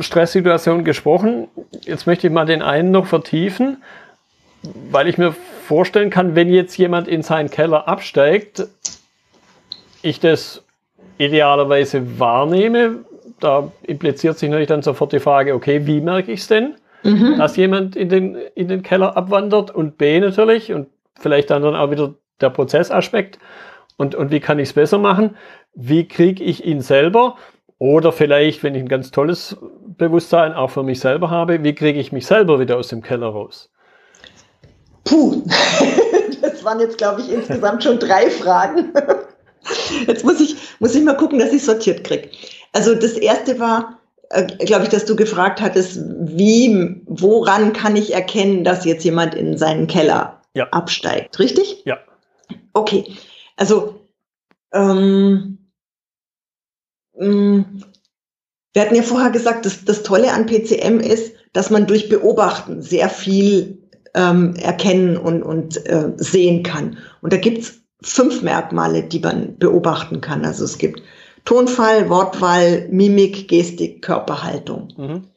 Stresssituationen 0.00 0.84
gesprochen. 0.84 1.48
Jetzt 1.82 2.06
möchte 2.06 2.26
ich 2.26 2.32
mal 2.32 2.46
den 2.46 2.62
einen 2.62 2.90
noch 2.90 3.06
vertiefen 3.06 3.78
weil 4.62 5.08
ich 5.08 5.18
mir 5.18 5.34
vorstellen 5.68 6.08
kann, 6.08 6.34
wenn 6.34 6.48
jetzt 6.48 6.78
jemand 6.78 7.08
in 7.08 7.20
seinen 7.20 7.50
Keller 7.50 7.86
absteigt, 7.86 8.66
ich 10.00 10.18
das 10.18 10.64
idealerweise 11.18 12.18
wahrnehme, 12.18 13.04
da 13.38 13.70
impliziert 13.82 14.38
sich 14.38 14.48
natürlich 14.48 14.68
dann 14.68 14.80
sofort 14.80 15.12
die 15.12 15.20
Frage, 15.20 15.54
okay, 15.54 15.86
wie 15.86 16.00
merke 16.00 16.32
ich 16.32 16.40
es 16.40 16.48
denn, 16.48 16.76
mhm. 17.02 17.36
dass 17.36 17.56
jemand 17.56 17.96
in 17.96 18.08
den, 18.08 18.36
in 18.54 18.68
den 18.68 18.82
Keller 18.82 19.14
abwandert? 19.14 19.70
Und 19.70 19.98
B 19.98 20.18
natürlich, 20.20 20.72
und 20.72 20.88
vielleicht 21.20 21.50
dann, 21.50 21.62
dann 21.62 21.76
auch 21.76 21.90
wieder 21.90 22.14
der 22.40 22.48
Prozessaspekt. 22.48 23.38
Und, 23.98 24.14
und 24.14 24.30
wie 24.30 24.40
kann 24.40 24.58
ich 24.58 24.70
es 24.70 24.72
besser 24.72 24.96
machen? 24.96 25.36
Wie 25.74 26.08
kriege 26.08 26.42
ich 26.42 26.64
ihn 26.64 26.80
selber? 26.80 27.36
Oder 27.78 28.12
vielleicht, 28.12 28.62
wenn 28.62 28.74
ich 28.74 28.82
ein 28.82 28.88
ganz 28.88 29.10
tolles 29.10 29.58
Bewusstsein 29.98 30.54
auch 30.54 30.70
für 30.70 30.82
mich 30.82 30.98
selber 31.00 31.28
habe, 31.28 31.62
wie 31.62 31.74
kriege 31.74 32.00
ich 32.00 32.10
mich 32.10 32.26
selber 32.26 32.58
wieder 32.58 32.78
aus 32.78 32.88
dem 32.88 33.02
Keller 33.02 33.28
raus? 33.28 33.70
Puh, 35.08 35.42
das 36.42 36.62
waren 36.64 36.80
jetzt, 36.80 36.98
glaube 36.98 37.22
ich, 37.22 37.32
insgesamt 37.32 37.82
schon 37.82 37.98
drei 37.98 38.30
Fragen. 38.30 38.92
Jetzt 40.06 40.24
muss 40.24 40.40
ich, 40.40 40.56
muss 40.80 40.94
ich 40.94 41.02
mal 41.02 41.16
gucken, 41.16 41.38
dass 41.38 41.52
ich 41.52 41.64
sortiert 41.64 42.04
kriege. 42.04 42.30
Also 42.72 42.94
das 42.94 43.12
erste 43.12 43.58
war, 43.58 44.00
äh, 44.30 44.44
glaube 44.64 44.84
ich, 44.84 44.90
dass 44.90 45.06
du 45.06 45.16
gefragt 45.16 45.60
hattest, 45.60 45.98
wie, 45.98 47.02
woran 47.06 47.72
kann 47.72 47.96
ich 47.96 48.12
erkennen, 48.12 48.64
dass 48.64 48.84
jetzt 48.84 49.04
jemand 49.04 49.34
in 49.34 49.56
seinen 49.56 49.86
Keller 49.86 50.42
ja. 50.54 50.68
absteigt, 50.70 51.38
richtig? 51.38 51.82
Ja. 51.86 51.98
Okay, 52.74 53.16
also 53.56 54.06
ähm, 54.72 55.58
mm, 57.16 57.62
wir 58.74 58.82
hatten 58.82 58.94
ja 58.94 59.02
vorher 59.02 59.30
gesagt, 59.30 59.66
dass 59.66 59.84
das 59.84 60.02
Tolle 60.02 60.32
an 60.32 60.46
PCM 60.46 61.00
ist, 61.00 61.34
dass 61.52 61.70
man 61.70 61.86
durch 61.86 62.08
Beobachten 62.08 62.82
sehr 62.82 63.08
viel 63.08 63.87
ähm, 64.18 64.56
erkennen 64.56 65.16
und, 65.16 65.44
und 65.44 65.86
äh, 65.86 66.12
sehen 66.16 66.64
kann. 66.64 66.98
Und 67.22 67.32
da 67.32 67.36
gibt's 67.36 67.80
fünf 68.02 68.42
Merkmale, 68.42 69.04
die 69.04 69.20
man 69.20 69.58
beobachten 69.58 70.20
kann. 70.20 70.44
Also 70.44 70.64
es 70.64 70.78
gibt 70.78 71.02
Tonfall, 71.44 72.10
Wortwahl, 72.10 72.88
Mimik, 72.90 73.48
Gestik, 73.48 74.02
Körperhaltung. 74.02 74.88
Mhm. 74.96 75.28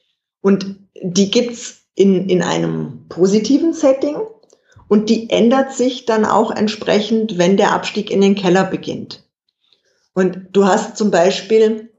Und 0.41 0.75
die 1.01 1.29
gibt's 1.29 1.83
in, 1.93 2.27
in 2.27 2.41
einem 2.41 3.05
positiven 3.07 3.73
Setting 3.73 4.15
und 4.87 5.09
die 5.09 5.29
ändert 5.29 5.73
sich 5.73 6.05
dann 6.05 6.25
auch 6.25 6.49
entsprechend, 6.49 7.37
wenn 7.37 7.57
der 7.57 7.73
Abstieg 7.73 8.09
in 8.09 8.21
den 8.21 8.35
Keller 8.35 8.63
beginnt. 8.63 9.23
Und 10.13 10.47
du 10.53 10.65
hast 10.65 10.97
zum 10.97 11.11
Beispiel 11.11 11.91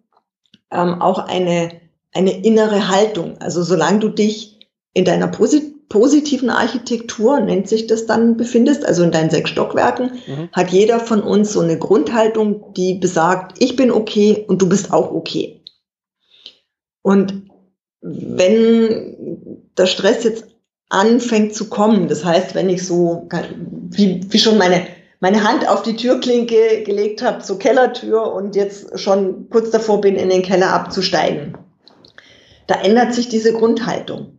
ähm, 0.72 1.00
auch 1.00 1.20
eine, 1.20 1.80
eine 2.12 2.44
innere 2.44 2.88
Haltung. 2.88 3.38
Also 3.38 3.62
solange 3.62 4.00
du 4.00 4.08
dich 4.08 4.68
in 4.94 5.04
deiner 5.04 5.28
Posit 5.28 5.71
positiven 5.88 6.50
Architektur, 6.50 7.40
nennt 7.40 7.68
sich 7.68 7.86
das 7.86 8.06
dann, 8.06 8.36
befindest, 8.36 8.84
also 8.84 9.02
in 9.02 9.10
deinen 9.10 9.30
sechs 9.30 9.50
Stockwerken, 9.50 10.12
mhm. 10.26 10.48
hat 10.52 10.70
jeder 10.70 11.00
von 11.00 11.22
uns 11.22 11.52
so 11.52 11.60
eine 11.60 11.78
Grundhaltung, 11.78 12.72
die 12.74 12.94
besagt, 12.94 13.62
ich 13.62 13.76
bin 13.76 13.90
okay 13.90 14.44
und 14.48 14.62
du 14.62 14.68
bist 14.68 14.92
auch 14.92 15.12
okay. 15.12 15.62
Und 17.02 17.42
wenn 18.00 19.68
der 19.76 19.86
Stress 19.86 20.24
jetzt 20.24 20.46
anfängt 20.88 21.54
zu 21.54 21.68
kommen, 21.68 22.08
das 22.08 22.24
heißt, 22.24 22.54
wenn 22.54 22.68
ich 22.68 22.86
so, 22.86 23.28
wie, 23.90 24.20
wie 24.28 24.38
schon 24.38 24.58
meine, 24.58 24.86
meine 25.20 25.44
Hand 25.44 25.68
auf 25.68 25.82
die 25.82 25.96
Türklinke 25.96 26.82
gelegt 26.84 27.22
habe 27.22 27.42
zur 27.42 27.58
Kellertür 27.58 28.32
und 28.32 28.56
jetzt 28.56 28.98
schon 28.98 29.48
kurz 29.50 29.70
davor 29.70 30.00
bin, 30.00 30.16
in 30.16 30.30
den 30.30 30.42
Keller 30.42 30.72
abzusteigen, 30.72 31.56
da 32.66 32.80
ändert 32.80 33.14
sich 33.14 33.28
diese 33.28 33.52
Grundhaltung 33.52 34.38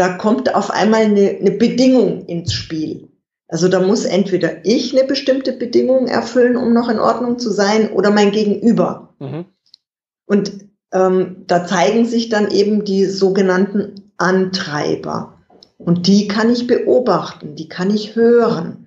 da 0.00 0.14
kommt 0.14 0.54
auf 0.54 0.70
einmal 0.70 1.02
eine, 1.02 1.36
eine 1.38 1.50
Bedingung 1.50 2.24
ins 2.24 2.54
Spiel. 2.54 3.10
Also 3.48 3.68
da 3.68 3.80
muss 3.80 4.06
entweder 4.06 4.64
ich 4.64 4.96
eine 4.96 5.06
bestimmte 5.06 5.52
Bedingung 5.52 6.06
erfüllen, 6.06 6.56
um 6.56 6.72
noch 6.72 6.88
in 6.88 6.98
Ordnung 6.98 7.38
zu 7.38 7.50
sein, 7.50 7.92
oder 7.92 8.10
mein 8.10 8.30
Gegenüber. 8.30 9.12
Mhm. 9.18 9.44
Und 10.24 10.52
ähm, 10.92 11.44
da 11.46 11.66
zeigen 11.66 12.06
sich 12.06 12.30
dann 12.30 12.50
eben 12.50 12.86
die 12.86 13.04
sogenannten 13.04 14.12
Antreiber. 14.16 15.34
Und 15.76 16.06
die 16.06 16.28
kann 16.28 16.50
ich 16.50 16.66
beobachten, 16.66 17.54
die 17.56 17.68
kann 17.68 17.90
ich 17.90 18.16
hören. 18.16 18.86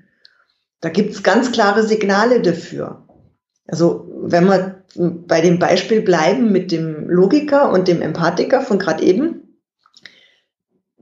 Da 0.82 0.90
gibt's 0.90 1.22
ganz 1.22 1.52
klare 1.52 1.84
Signale 1.84 2.42
dafür. 2.42 3.06
Also 3.68 4.08
wenn 4.24 4.46
wir 4.46 4.84
bei 5.28 5.42
dem 5.42 5.60
Beispiel 5.60 6.02
bleiben 6.02 6.52
mit 6.52 6.72
dem 6.72 7.08
Logiker 7.08 7.72
und 7.72 7.88
dem 7.88 8.02
Empathiker 8.02 8.62
von 8.62 8.80
gerade 8.80 9.04
eben, 9.04 9.43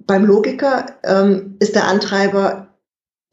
beim 0.06 0.26
Logiker 0.26 0.98
ähm, 1.04 1.58
ist 1.60 1.76
der 1.76 1.88
Antreiber, 1.88 2.76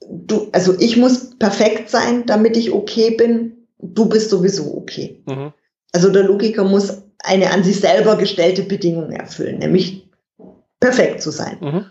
du, 0.01 0.49
also 0.53 0.75
ich 0.79 0.97
muss 0.97 1.37
perfekt 1.39 1.91
sein, 1.91 2.27
damit 2.27 2.57
ich 2.57 2.73
okay 2.73 3.11
bin. 3.11 3.69
Du 3.79 4.09
bist 4.09 4.31
sowieso 4.31 4.77
okay. 4.77 5.23
Mhm. 5.27 5.53
Also 5.93 6.11
der 6.11 6.25
Logiker 6.25 6.65
muss 6.65 7.03
eine 7.19 7.51
an 7.51 7.65
sich 7.65 7.81
selber 7.81 8.17
gestellte 8.17 8.63
Bedingung 8.63 9.11
erfüllen, 9.11 9.59
nämlich 9.59 10.09
perfekt 10.81 11.23
zu 11.23 11.31
sein. 11.31 11.59
Mhm. 11.61 11.87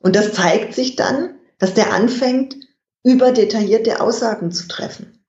Und 0.00 0.16
das 0.16 0.32
zeigt 0.32 0.74
sich 0.74 0.96
dann, 0.96 1.36
dass 1.58 1.74
der 1.74 1.92
anfängt, 1.92 2.56
über 3.02 3.32
detaillierte 3.32 4.00
Aussagen 4.00 4.50
zu 4.50 4.68
treffen. 4.68 5.24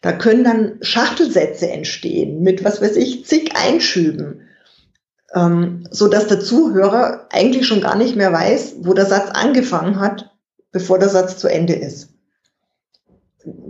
Da 0.00 0.12
können 0.12 0.44
dann 0.44 0.78
Schachtelsätze 0.82 1.70
entstehen 1.70 2.42
mit, 2.42 2.64
was 2.64 2.80
weiß 2.80 2.96
ich, 2.96 3.24
zig 3.24 3.56
Einschüben 3.56 4.47
ähm, 5.34 5.84
so 5.90 6.08
dass 6.08 6.26
der 6.26 6.40
Zuhörer 6.40 7.26
eigentlich 7.30 7.66
schon 7.66 7.80
gar 7.80 7.96
nicht 7.96 8.16
mehr 8.16 8.32
weiß, 8.32 8.76
wo 8.80 8.94
der 8.94 9.06
Satz 9.06 9.30
angefangen 9.30 10.00
hat, 10.00 10.34
bevor 10.72 10.98
der 10.98 11.08
Satz 11.08 11.38
zu 11.38 11.48
Ende 11.48 11.74
ist. 11.74 12.10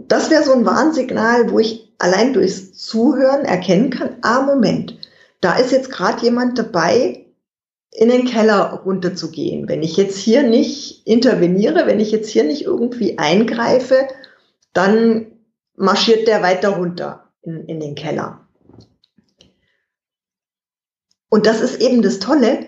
Das 0.09 0.31
wäre 0.31 0.45
so 0.45 0.53
ein 0.53 0.65
Warnsignal, 0.65 1.51
wo 1.51 1.59
ich 1.59 1.95
allein 1.99 2.33
durchs 2.33 2.75
Zuhören 2.75 3.45
erkennen 3.45 3.91
kann, 3.91 4.17
ah, 4.23 4.43
Moment, 4.43 4.99
da 5.41 5.57
ist 5.57 5.73
jetzt 5.73 5.91
gerade 5.91 6.23
jemand 6.23 6.59
dabei, 6.59 7.25
in 7.91 8.11
den 8.11 8.27
Keller 8.27 8.83
runterzugehen. 8.85 9.69
Wenn 9.69 9.83
ich 9.83 9.97
jetzt 9.97 10.19
hier 10.19 10.43
nicht 10.43 11.07
interveniere, 11.07 11.87
wenn 11.87 12.01
ich 12.01 12.13
jetzt 12.13 12.29
hier 12.29 12.45
nicht 12.45 12.63
irgendwie 12.63 13.19
eingreife, 13.19 14.09
dann 14.73 15.27
marschiert 15.75 16.29
der 16.29 16.43
weiter 16.43 16.71
runter 16.71 17.33
in, 17.43 17.65
in 17.65 17.81
den 17.81 17.95
Keller. 17.95 18.48
Und 21.29 21.47
das 21.47 21.61
ist 21.61 21.81
eben 21.81 22.03
das 22.03 22.19
Tolle. 22.19 22.67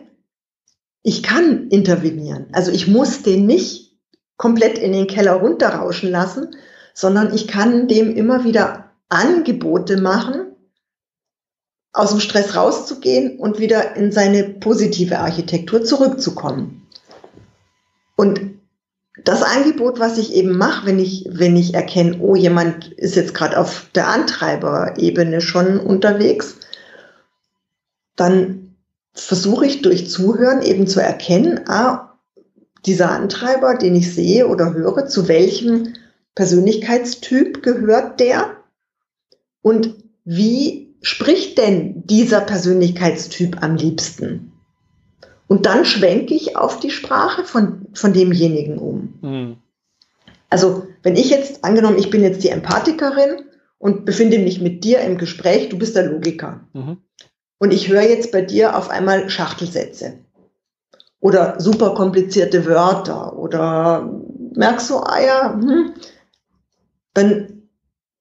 Ich 1.03 1.23
kann 1.23 1.69
intervenieren. 1.69 2.49
Also 2.53 2.71
ich 2.71 2.87
muss 2.87 3.23
den 3.23 3.47
nicht 3.47 3.97
komplett 4.37 4.79
in 4.79 4.93
den 4.93 5.07
Keller 5.07 5.35
runterrauschen 5.35 6.11
lassen, 6.11 6.57
sondern 6.95 7.35
ich 7.35 7.49
kann 7.49 7.89
dem 7.89 8.17
immer 8.17 8.45
wieder 8.45 8.91
Angebote 9.09 10.01
machen, 10.01 10.57
aus 11.93 12.11
dem 12.11 12.21
Stress 12.21 12.55
rauszugehen 12.55 13.39
und 13.39 13.59
wieder 13.59 13.97
in 13.97 14.13
seine 14.13 14.45
positive 14.45 15.19
Architektur 15.19 15.83
zurückzukommen. 15.85 16.87
Und 18.17 18.41
das 19.25 19.43
Angebot, 19.43 19.99
was 19.99 20.19
ich 20.19 20.35
eben 20.35 20.57
mache, 20.57 20.87
wenn 20.87 20.99
ich, 20.99 21.27
wenn 21.31 21.57
ich 21.57 21.75
erkenne, 21.75 22.19
oh, 22.21 22.37
jemand 22.37 22.93
ist 22.93 23.17
jetzt 23.17 23.35
gerade 23.35 23.59
auf 23.59 23.87
der 23.95 24.09
Antreiberebene 24.09 25.41
schon 25.41 25.81
unterwegs, 25.81 26.57
dann 28.17 28.77
versuche 29.13 29.67
ich 29.67 29.83
durch 29.83 30.09
Zuhören 30.09 30.63
eben 30.63 30.87
zu 30.87 31.01
erkennen, 31.01 31.61
ah, 31.67 32.19
dieser 32.87 33.11
Antreiber, 33.11 33.75
den 33.75 33.95
ich 33.95 34.15
sehe 34.15 34.47
oder 34.49 34.73
höre, 34.73 35.07
zu 35.07 35.29
welchem 35.29 35.95
Persönlichkeitstyp 36.35 37.63
gehört 37.63 38.21
der 38.21 38.57
und 39.63 39.95
wie 40.25 40.95
spricht 41.03 41.59
denn 41.59 42.07
dieser 42.07 42.41
Persönlichkeitstyp 42.41 43.63
am 43.63 43.77
liebsten? 43.77 44.53
Und 45.47 45.67
dann 45.67 45.85
schwenke 45.85 46.35
ich 46.35 46.57
auf 46.57 46.79
die 46.79 46.91
Sprache 46.91 47.45
von, 47.45 47.87
von 47.93 48.13
demjenigen 48.13 48.79
um. 48.79 49.15
Mhm. 49.21 49.57
Also, 50.49 50.87
wenn 51.03 51.17
ich 51.17 51.31
jetzt, 51.31 51.65
angenommen, 51.65 51.99
ich 51.99 52.11
bin 52.11 52.23
jetzt 52.23 52.45
die 52.45 52.51
Empathikerin 52.51 53.43
und 53.79 54.05
befinde 54.05 54.39
mich 54.39 54.61
mit 54.61 54.85
dir 54.85 55.01
im 55.01 55.19
Gespräch, 55.19 55.69
du 55.69 55.79
bist 55.79 55.97
der 55.97 56.07
Logiker. 56.07 56.61
Mhm. 56.73 56.99
Und 57.61 57.73
ich 57.73 57.89
höre 57.89 58.03
jetzt 58.03 58.33
bei 58.33 58.41
dir 58.41 58.77
auf 58.77 58.89
einmal 58.89 59.29
Schachtelsätze. 59.29 60.15
Oder 61.21 61.61
super 61.61 61.95
komplizierte 61.95 62.65
Wörter. 62.65 63.37
Oder 63.37 64.11
merkst 64.55 64.89
du, 64.89 64.97
ah 64.97 65.21
ja, 65.21 65.53
hm, 65.53 65.93
dann 67.13 67.63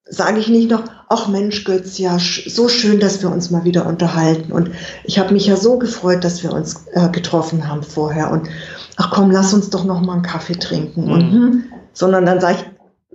sage 0.04 0.40
ich 0.40 0.50
nicht 0.50 0.70
noch, 0.70 0.84
ach 1.08 1.30
Mensch 1.30 1.64
Götz, 1.64 1.98
ja, 2.00 2.18
so 2.20 2.68
schön, 2.68 3.00
dass 3.00 3.22
wir 3.22 3.32
uns 3.32 3.50
mal 3.50 3.64
wieder 3.64 3.86
unterhalten. 3.86 4.52
Und 4.52 4.72
ich 5.06 5.18
habe 5.20 5.34
mich 5.34 5.46
ja 5.46 5.56
so 5.56 5.80
gefreut, 5.80 6.26
dass 6.26 6.44
wir 6.44 6.52
uns 6.52 6.88
äh, 6.92 7.08
getroffen 7.08 7.66
haben 7.66 7.84
vorher. 7.84 8.32
Und 8.32 8.50
ach 8.98 9.12
komm, 9.12 9.32
lass 9.32 9.54
uns 9.54 9.70
doch 9.70 9.86
noch 9.86 10.02
mal 10.02 10.14
einen 10.14 10.22
Kaffee 10.24 10.60
trinken. 10.60 11.06
Mhm. 11.06 11.12
und 11.12 11.32
hm, 11.32 11.64
sondern 11.94 12.26
dann 12.26 12.42
sage 12.42 12.58
ich, 12.60 12.66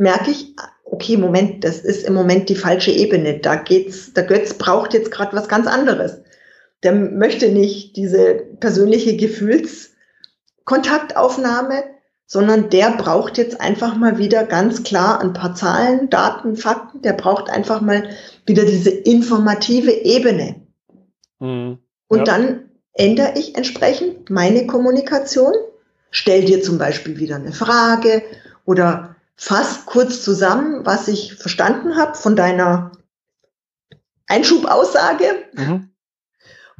merke 0.00 0.30
ich, 0.30 0.56
okay, 0.94 1.16
Moment, 1.16 1.64
das 1.64 1.80
ist 1.80 2.06
im 2.06 2.14
Moment 2.14 2.48
die 2.48 2.54
falsche 2.54 2.92
Ebene. 2.92 3.40
Da 3.40 3.56
geht's, 3.56 4.12
der 4.12 4.22
Götz 4.22 4.54
braucht 4.54 4.94
jetzt 4.94 5.10
gerade 5.10 5.36
was 5.36 5.48
ganz 5.48 5.66
anderes. 5.66 6.20
Der 6.84 6.92
möchte 6.92 7.48
nicht 7.48 7.96
diese 7.96 8.36
persönliche 8.60 9.16
Gefühlskontaktaufnahme, 9.16 11.82
sondern 12.26 12.70
der 12.70 12.92
braucht 12.92 13.38
jetzt 13.38 13.60
einfach 13.60 13.96
mal 13.96 14.18
wieder 14.18 14.44
ganz 14.44 14.84
klar 14.84 15.20
ein 15.20 15.32
paar 15.32 15.56
Zahlen, 15.56 16.10
Daten, 16.10 16.54
Fakten. 16.56 17.02
Der 17.02 17.14
braucht 17.14 17.50
einfach 17.50 17.80
mal 17.80 18.08
wieder 18.46 18.64
diese 18.64 18.90
informative 18.90 19.90
Ebene. 19.90 20.62
Mhm. 21.40 21.78
Und 22.06 22.18
ja. 22.18 22.24
dann 22.24 22.70
ändere 22.92 23.32
ich 23.36 23.56
entsprechend 23.56 24.30
meine 24.30 24.68
Kommunikation, 24.68 25.54
stell 26.12 26.44
dir 26.44 26.62
zum 26.62 26.78
Beispiel 26.78 27.18
wieder 27.18 27.34
eine 27.34 27.52
Frage 27.52 28.22
oder 28.64 29.13
fass 29.36 29.86
kurz 29.86 30.22
zusammen, 30.22 30.86
was 30.86 31.08
ich 31.08 31.34
verstanden 31.34 31.96
habe 31.96 32.14
von 32.16 32.36
deiner 32.36 32.92
Einschubaussage 34.26 35.44
mhm. 35.52 35.90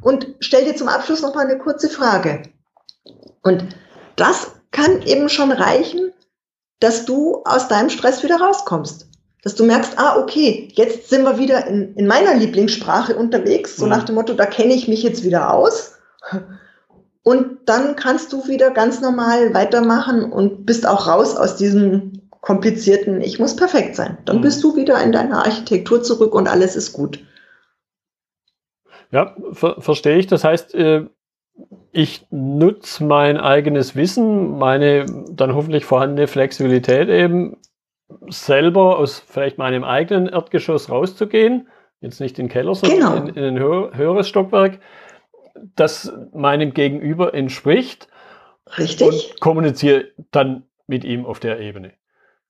und 0.01 0.27
stell 0.39 0.65
dir 0.65 0.75
zum 0.75 0.87
Abschluss 0.87 1.21
noch 1.21 1.35
mal 1.35 1.45
eine 1.45 1.59
kurze 1.59 1.89
Frage. 1.89 2.43
Und 3.43 3.65
das 4.15 4.51
kann 4.71 5.01
eben 5.03 5.29
schon 5.29 5.51
reichen, 5.51 6.11
dass 6.79 7.05
du 7.05 7.43
aus 7.45 7.67
deinem 7.67 7.89
Stress 7.89 8.23
wieder 8.23 8.37
rauskommst. 8.37 9.07
Dass 9.43 9.55
du 9.55 9.63
merkst, 9.63 9.97
ah, 9.97 10.17
okay, 10.17 10.69
jetzt 10.73 11.09
sind 11.09 11.23
wir 11.23 11.37
wieder 11.37 11.67
in, 11.67 11.95
in 11.95 12.07
meiner 12.07 12.33
Lieblingssprache 12.33 13.15
unterwegs, 13.15 13.75
so 13.75 13.85
mhm. 13.85 13.91
nach 13.91 14.03
dem 14.03 14.15
Motto, 14.15 14.33
da 14.33 14.45
kenne 14.45 14.73
ich 14.73 14.87
mich 14.87 15.03
jetzt 15.03 15.23
wieder 15.23 15.53
aus. 15.53 15.93
Und 17.23 17.69
dann 17.69 17.95
kannst 17.95 18.33
du 18.33 18.47
wieder 18.47 18.71
ganz 18.71 19.01
normal 19.01 19.53
weitermachen 19.53 20.31
und 20.31 20.65
bist 20.65 20.87
auch 20.87 21.07
raus 21.07 21.35
aus 21.35 21.55
diesem 21.55 22.24
komplizierten, 22.45 23.21
ich 23.21 23.39
muss 23.39 23.55
perfekt 23.55 23.95
sein. 23.95 24.19
Dann 24.25 24.37
mhm. 24.37 24.41
bist 24.41 24.63
du 24.63 24.75
wieder 24.75 25.03
in 25.03 25.11
deiner 25.11 25.39
Architektur 25.39 26.03
zurück 26.03 26.35
und 26.35 26.47
alles 26.47 26.75
ist 26.75 26.93
gut. 26.93 27.19
Ja, 29.11 29.35
ver 29.51 29.81
verstehe 29.81 30.17
ich. 30.17 30.27
Das 30.27 30.43
heißt, 30.43 30.75
äh, 30.75 31.05
ich 31.91 32.27
nutze 32.29 33.03
mein 33.03 33.37
eigenes 33.37 33.95
Wissen, 33.95 34.59
meine 34.59 35.07
dann 35.31 35.55
hoffentlich 35.55 35.85
vorhandene 35.85 36.27
Flexibilität 36.27 37.09
eben 37.09 37.57
selber 38.29 38.99
aus 38.99 39.23
vielleicht 39.27 39.57
meinem 39.57 39.83
eigenen 39.83 40.27
Erdgeschoss 40.27 40.91
rauszugehen, 40.91 41.67
jetzt 42.01 42.19
nicht 42.19 42.37
in 42.37 42.45
den 42.45 42.51
Keller, 42.51 42.75
sondern 42.75 42.99
genau. 42.99 43.15
in, 43.15 43.35
in, 43.35 43.57
ein 43.57 43.59
höheres 43.59 44.29
Stockwerk, 44.29 44.79
das 45.75 46.13
meinem 46.31 46.75
Gegenüber 46.75 47.33
entspricht. 47.33 48.07
Richtig. 48.77 49.07
Und 49.07 49.39
kommuniziere 49.39 50.09
dann 50.29 50.63
mit 50.85 51.03
ihm 51.03 51.25
auf 51.25 51.39
der 51.39 51.59
Ebene. 51.59 51.93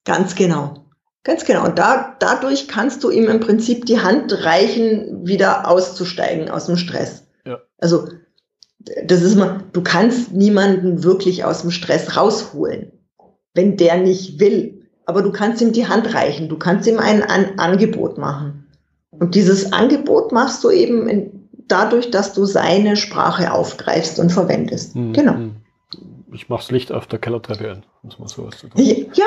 Ganz 0.05 0.35
genau. 0.35 0.85
Ganz 1.23 1.43
genau. 1.43 1.65
Und 1.65 1.79
da, 1.79 2.15
dadurch 2.19 2.67
kannst 2.67 3.03
du 3.03 3.09
ihm 3.09 3.27
im 3.27 3.39
Prinzip 3.39 3.85
die 3.85 3.99
Hand 3.99 4.45
reichen, 4.45 5.25
wieder 5.27 5.67
auszusteigen 5.67 6.49
aus 6.49 6.67
dem 6.67 6.77
Stress. 6.77 7.25
Ja. 7.45 7.59
Also, 7.79 8.07
das 9.03 9.23
ist 9.23 9.35
mal, 9.35 9.63
du 9.73 9.81
kannst 9.81 10.31
niemanden 10.33 11.03
wirklich 11.03 11.43
aus 11.43 11.61
dem 11.61 11.71
Stress 11.71 12.15
rausholen, 12.15 12.91
wenn 13.55 13.75
der 13.75 13.97
nicht 13.97 14.39
will. 14.39 14.87
Aber 15.07 15.23
du 15.23 15.31
kannst 15.31 15.61
ihm 15.61 15.73
die 15.73 15.87
Hand 15.87 16.13
reichen. 16.13 16.47
Du 16.47 16.57
kannst 16.57 16.87
ihm 16.87 16.99
ein 16.99 17.23
An 17.23 17.57
Angebot 17.57 18.19
machen. 18.19 18.67
Und 19.09 19.33
dieses 19.33 19.73
Angebot 19.73 20.31
machst 20.31 20.63
du 20.63 20.69
eben 20.69 21.07
in, 21.07 21.49
dadurch, 21.67 22.11
dass 22.11 22.33
du 22.33 22.45
seine 22.45 22.95
Sprache 22.95 23.51
aufgreifst 23.51 24.19
und 24.19 24.31
verwendest. 24.31 24.95
Mhm. 24.95 25.13
Genau. 25.13 25.33
Hm. 25.33 25.55
Ich 26.33 26.49
mach's 26.49 26.69
Licht 26.69 26.91
auf 26.91 27.07
der 27.07 27.17
Kellertreppe 27.17 27.71
an, 27.71 27.85
muss 28.03 28.19
man 28.19 28.27
sowas 28.27 28.57
zu 28.57 28.67
Ja, 28.75 29.25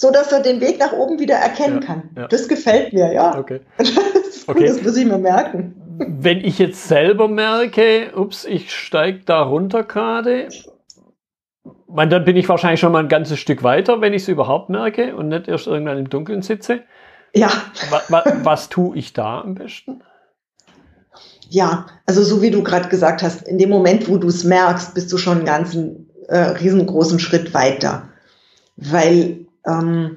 so 0.00 0.10
dass 0.10 0.32
er 0.32 0.40
den 0.40 0.62
Weg 0.62 0.80
nach 0.80 0.92
oben 0.92 1.18
wieder 1.18 1.34
erkennen 1.34 1.82
ja, 1.82 1.86
kann. 1.86 2.10
Ja. 2.16 2.26
Das 2.26 2.48
gefällt 2.48 2.94
mir, 2.94 3.12
ja. 3.12 3.38
Okay. 3.38 3.60
Das, 3.76 4.48
okay. 4.48 4.66
das 4.66 4.82
muss 4.82 4.96
ich 4.96 5.04
mir 5.04 5.18
merken. 5.18 5.74
Wenn 5.98 6.38
ich 6.38 6.58
jetzt 6.58 6.88
selber 6.88 7.28
merke, 7.28 8.12
ups, 8.16 8.46
ich 8.46 8.72
steige 8.72 9.20
da 9.26 9.42
runter 9.42 9.82
gerade, 9.84 10.48
dann 11.88 12.24
bin 12.24 12.36
ich 12.36 12.48
wahrscheinlich 12.48 12.80
schon 12.80 12.92
mal 12.92 13.00
ein 13.00 13.08
ganzes 13.08 13.38
Stück 13.38 13.62
weiter, 13.62 14.00
wenn 14.00 14.14
ich 14.14 14.22
es 14.22 14.28
überhaupt 14.28 14.70
merke 14.70 15.14
und 15.14 15.28
nicht 15.28 15.48
erst 15.48 15.66
irgendwann 15.66 15.98
im 15.98 16.08
Dunkeln 16.08 16.40
sitze. 16.40 16.80
Ja. 17.34 17.50
Was, 17.90 18.10
was, 18.10 18.24
was 18.42 18.68
tue 18.70 18.96
ich 18.96 19.12
da 19.12 19.42
am 19.42 19.54
besten? 19.54 20.02
Ja, 21.50 21.86
also 22.06 22.22
so 22.22 22.40
wie 22.40 22.50
du 22.50 22.62
gerade 22.62 22.88
gesagt 22.88 23.22
hast, 23.22 23.46
in 23.46 23.58
dem 23.58 23.68
Moment, 23.68 24.08
wo 24.08 24.16
du 24.16 24.28
es 24.28 24.44
merkst, 24.44 24.94
bist 24.94 25.12
du 25.12 25.18
schon 25.18 25.38
einen 25.38 25.46
ganzen 25.46 26.08
äh, 26.28 26.38
riesengroßen 26.38 27.18
Schritt 27.18 27.52
weiter. 27.52 28.08
Weil 28.76 29.46
ähm, 29.66 30.16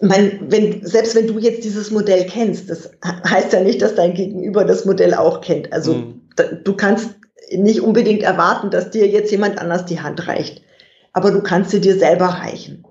mein, 0.00 0.50
wenn, 0.50 0.84
selbst 0.84 1.14
wenn 1.14 1.26
du 1.26 1.38
jetzt 1.38 1.64
dieses 1.64 1.90
Modell 1.90 2.26
kennst, 2.26 2.68
das 2.68 2.90
heißt 3.02 3.52
ja 3.52 3.60
nicht, 3.60 3.80
dass 3.80 3.94
dein 3.94 4.14
Gegenüber 4.14 4.64
das 4.64 4.84
Modell 4.84 5.14
auch 5.14 5.40
kennt. 5.40 5.72
Also 5.72 5.94
mhm. 5.94 6.22
da, 6.36 6.44
du 6.44 6.74
kannst 6.74 7.10
nicht 7.50 7.80
unbedingt 7.80 8.22
erwarten, 8.22 8.70
dass 8.70 8.90
dir 8.90 9.06
jetzt 9.06 9.30
jemand 9.30 9.58
anders 9.58 9.86
die 9.86 10.00
Hand 10.00 10.26
reicht. 10.26 10.62
Aber 11.12 11.30
du 11.30 11.42
kannst 11.42 11.70
sie 11.70 11.80
dir 11.80 11.98
selber 11.98 12.26
reichen. 12.26 12.84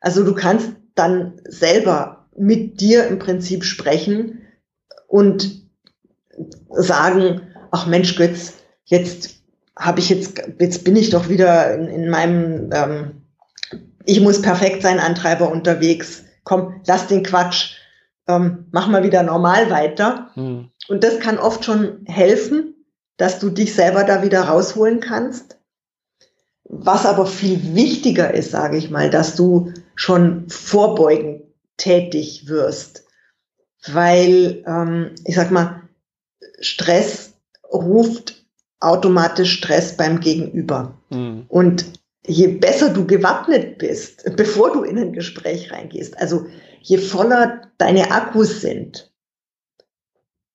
Also 0.00 0.22
du 0.22 0.34
kannst 0.34 0.70
dann 0.94 1.40
selber 1.48 2.28
mit 2.36 2.80
dir 2.80 3.06
im 3.06 3.18
Prinzip 3.18 3.64
sprechen 3.64 4.42
und 5.08 5.66
sagen, 6.70 7.40
ach 7.70 7.86
Mensch 7.86 8.16
Götz, 8.16 8.54
jetzt 8.84 9.36
habe 9.76 10.00
ich 10.00 10.10
jetzt, 10.10 10.40
jetzt 10.58 10.84
bin 10.84 10.96
ich 10.96 11.10
doch 11.10 11.28
wieder 11.28 11.74
in, 11.74 11.88
in 11.88 12.08
meinem 12.08 12.70
ähm, 12.72 13.25
ich 14.06 14.20
muss 14.20 14.40
perfekt 14.40 14.82
sein 14.82 15.00
Antreiber 15.00 15.50
unterwegs. 15.50 16.24
Komm, 16.44 16.80
lass 16.86 17.08
den 17.08 17.22
Quatsch. 17.22 17.74
Ähm, 18.28 18.66
mach 18.70 18.88
mal 18.88 19.02
wieder 19.02 19.22
normal 19.22 19.70
weiter. 19.70 20.30
Hm. 20.34 20.70
Und 20.88 21.04
das 21.04 21.20
kann 21.20 21.38
oft 21.38 21.64
schon 21.64 22.04
helfen, 22.06 22.74
dass 23.16 23.38
du 23.38 23.50
dich 23.50 23.74
selber 23.74 24.04
da 24.04 24.22
wieder 24.22 24.42
rausholen 24.42 25.00
kannst. 25.00 25.58
Was 26.64 27.06
aber 27.06 27.26
viel 27.26 27.74
wichtiger 27.74 28.32
ist, 28.32 28.50
sage 28.50 28.76
ich 28.76 28.90
mal, 28.90 29.10
dass 29.10 29.36
du 29.36 29.72
schon 29.94 30.48
vorbeugend 30.48 31.42
tätig 31.76 32.48
wirst. 32.48 33.04
Weil, 33.86 34.64
ähm, 34.66 35.14
ich 35.24 35.36
sag 35.36 35.50
mal, 35.50 35.82
Stress 36.60 37.34
ruft 37.72 38.44
automatisch 38.80 39.52
Stress 39.52 39.96
beim 39.96 40.20
Gegenüber. 40.20 40.98
Mhm. 41.10 41.44
Und 41.48 41.86
je 42.26 42.48
besser 42.58 42.92
du 42.92 43.06
gewappnet 43.06 43.78
bist, 43.78 44.24
bevor 44.36 44.72
du 44.72 44.82
in 44.82 44.98
ein 44.98 45.12
Gespräch 45.12 45.72
reingehst, 45.72 46.18
also 46.18 46.46
je 46.80 46.98
voller 46.98 47.62
deine 47.78 48.10
Akkus 48.10 48.60
sind, 48.60 49.12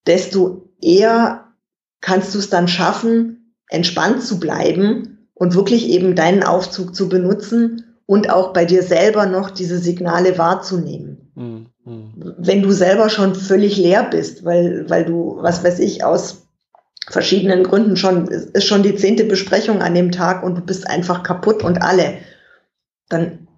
desto 0.06 0.70
eher 0.80 1.52
kannst 2.00 2.34
du 2.34 2.38
es 2.38 2.50
dann 2.50 2.68
schaffen, 2.68 3.56
entspannt 3.68 4.22
zu 4.22 4.40
bleiben 4.40 5.28
und 5.34 5.54
wirklich 5.54 5.88
eben 5.88 6.14
deinen 6.14 6.42
Aufzug 6.42 6.94
zu 6.94 7.08
benutzen 7.08 7.98
und 8.06 8.30
auch 8.30 8.52
bei 8.52 8.64
dir 8.64 8.82
selber 8.82 9.26
noch 9.26 9.50
diese 9.50 9.78
Signale 9.78 10.36
wahrzunehmen. 10.36 11.32
Mhm. 11.34 11.66
Wenn 12.38 12.62
du 12.62 12.72
selber 12.72 13.08
schon 13.08 13.34
völlig 13.34 13.76
leer 13.76 14.04
bist, 14.04 14.44
weil, 14.44 14.88
weil 14.88 15.04
du, 15.04 15.38
was 15.40 15.64
weiß 15.64 15.78
ich, 15.78 16.04
aus 16.04 16.41
verschiedenen 17.08 17.64
Gründen 17.64 17.96
schon, 17.96 18.28
ist 18.28 18.66
schon 18.66 18.82
die 18.82 18.94
zehnte 18.94 19.24
Besprechung 19.24 19.82
an 19.82 19.94
dem 19.94 20.12
Tag 20.12 20.42
und 20.42 20.56
du 20.56 20.60
bist 20.60 20.86
einfach 20.86 21.22
kaputt 21.22 21.62
und 21.62 21.82
alle, 21.82 22.18
dann 23.08 23.48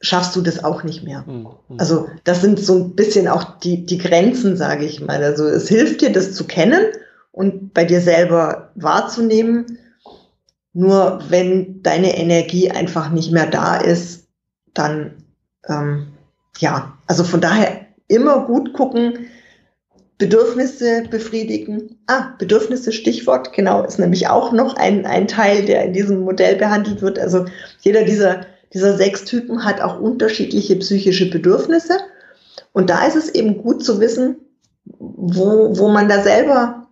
schaffst 0.00 0.36
du 0.36 0.42
das 0.42 0.62
auch 0.62 0.82
nicht 0.82 1.02
mehr. 1.02 1.24
Mhm. 1.26 1.48
Also 1.78 2.08
das 2.24 2.42
sind 2.42 2.58
so 2.60 2.76
ein 2.76 2.96
bisschen 2.96 3.28
auch 3.28 3.58
die, 3.60 3.86
die 3.86 3.98
Grenzen, 3.98 4.56
sage 4.56 4.84
ich 4.84 5.00
mal. 5.00 5.22
Also 5.22 5.46
es 5.46 5.68
hilft 5.68 6.02
dir, 6.02 6.12
das 6.12 6.34
zu 6.34 6.44
kennen 6.44 6.84
und 7.32 7.72
bei 7.72 7.84
dir 7.84 8.00
selber 8.00 8.70
wahrzunehmen. 8.74 9.78
Nur 10.72 11.22
wenn 11.28 11.82
deine 11.82 12.18
Energie 12.18 12.70
einfach 12.70 13.10
nicht 13.10 13.32
mehr 13.32 13.46
da 13.46 13.76
ist, 13.76 14.26
dann 14.74 15.14
ähm, 15.66 16.08
ja, 16.58 16.96
also 17.06 17.24
von 17.24 17.40
daher 17.40 17.86
immer 18.08 18.46
gut 18.46 18.72
gucken, 18.72 19.26
Bedürfnisse 20.18 21.02
befriedigen. 21.10 21.98
Ah, 22.06 22.34
Bedürfnisse, 22.38 22.92
Stichwort, 22.92 23.52
genau, 23.52 23.84
ist 23.84 23.98
nämlich 23.98 24.28
auch 24.28 24.52
noch 24.52 24.76
ein, 24.76 25.04
ein 25.04 25.28
Teil, 25.28 25.64
der 25.64 25.84
in 25.84 25.92
diesem 25.92 26.20
Modell 26.20 26.56
behandelt 26.56 27.02
wird. 27.02 27.18
Also 27.18 27.44
jeder 27.80 28.04
dieser, 28.04 28.46
dieser 28.72 28.96
sechs 28.96 29.24
Typen 29.24 29.64
hat 29.64 29.80
auch 29.80 30.00
unterschiedliche 30.00 30.76
psychische 30.76 31.30
Bedürfnisse. 31.30 31.98
Und 32.72 32.88
da 32.88 33.06
ist 33.06 33.16
es 33.16 33.28
eben 33.28 33.58
gut 33.58 33.84
zu 33.84 34.00
wissen, 34.00 34.36
wo, 34.84 35.76
wo 35.76 35.88
man 35.88 36.08
da 36.08 36.22
selber 36.22 36.88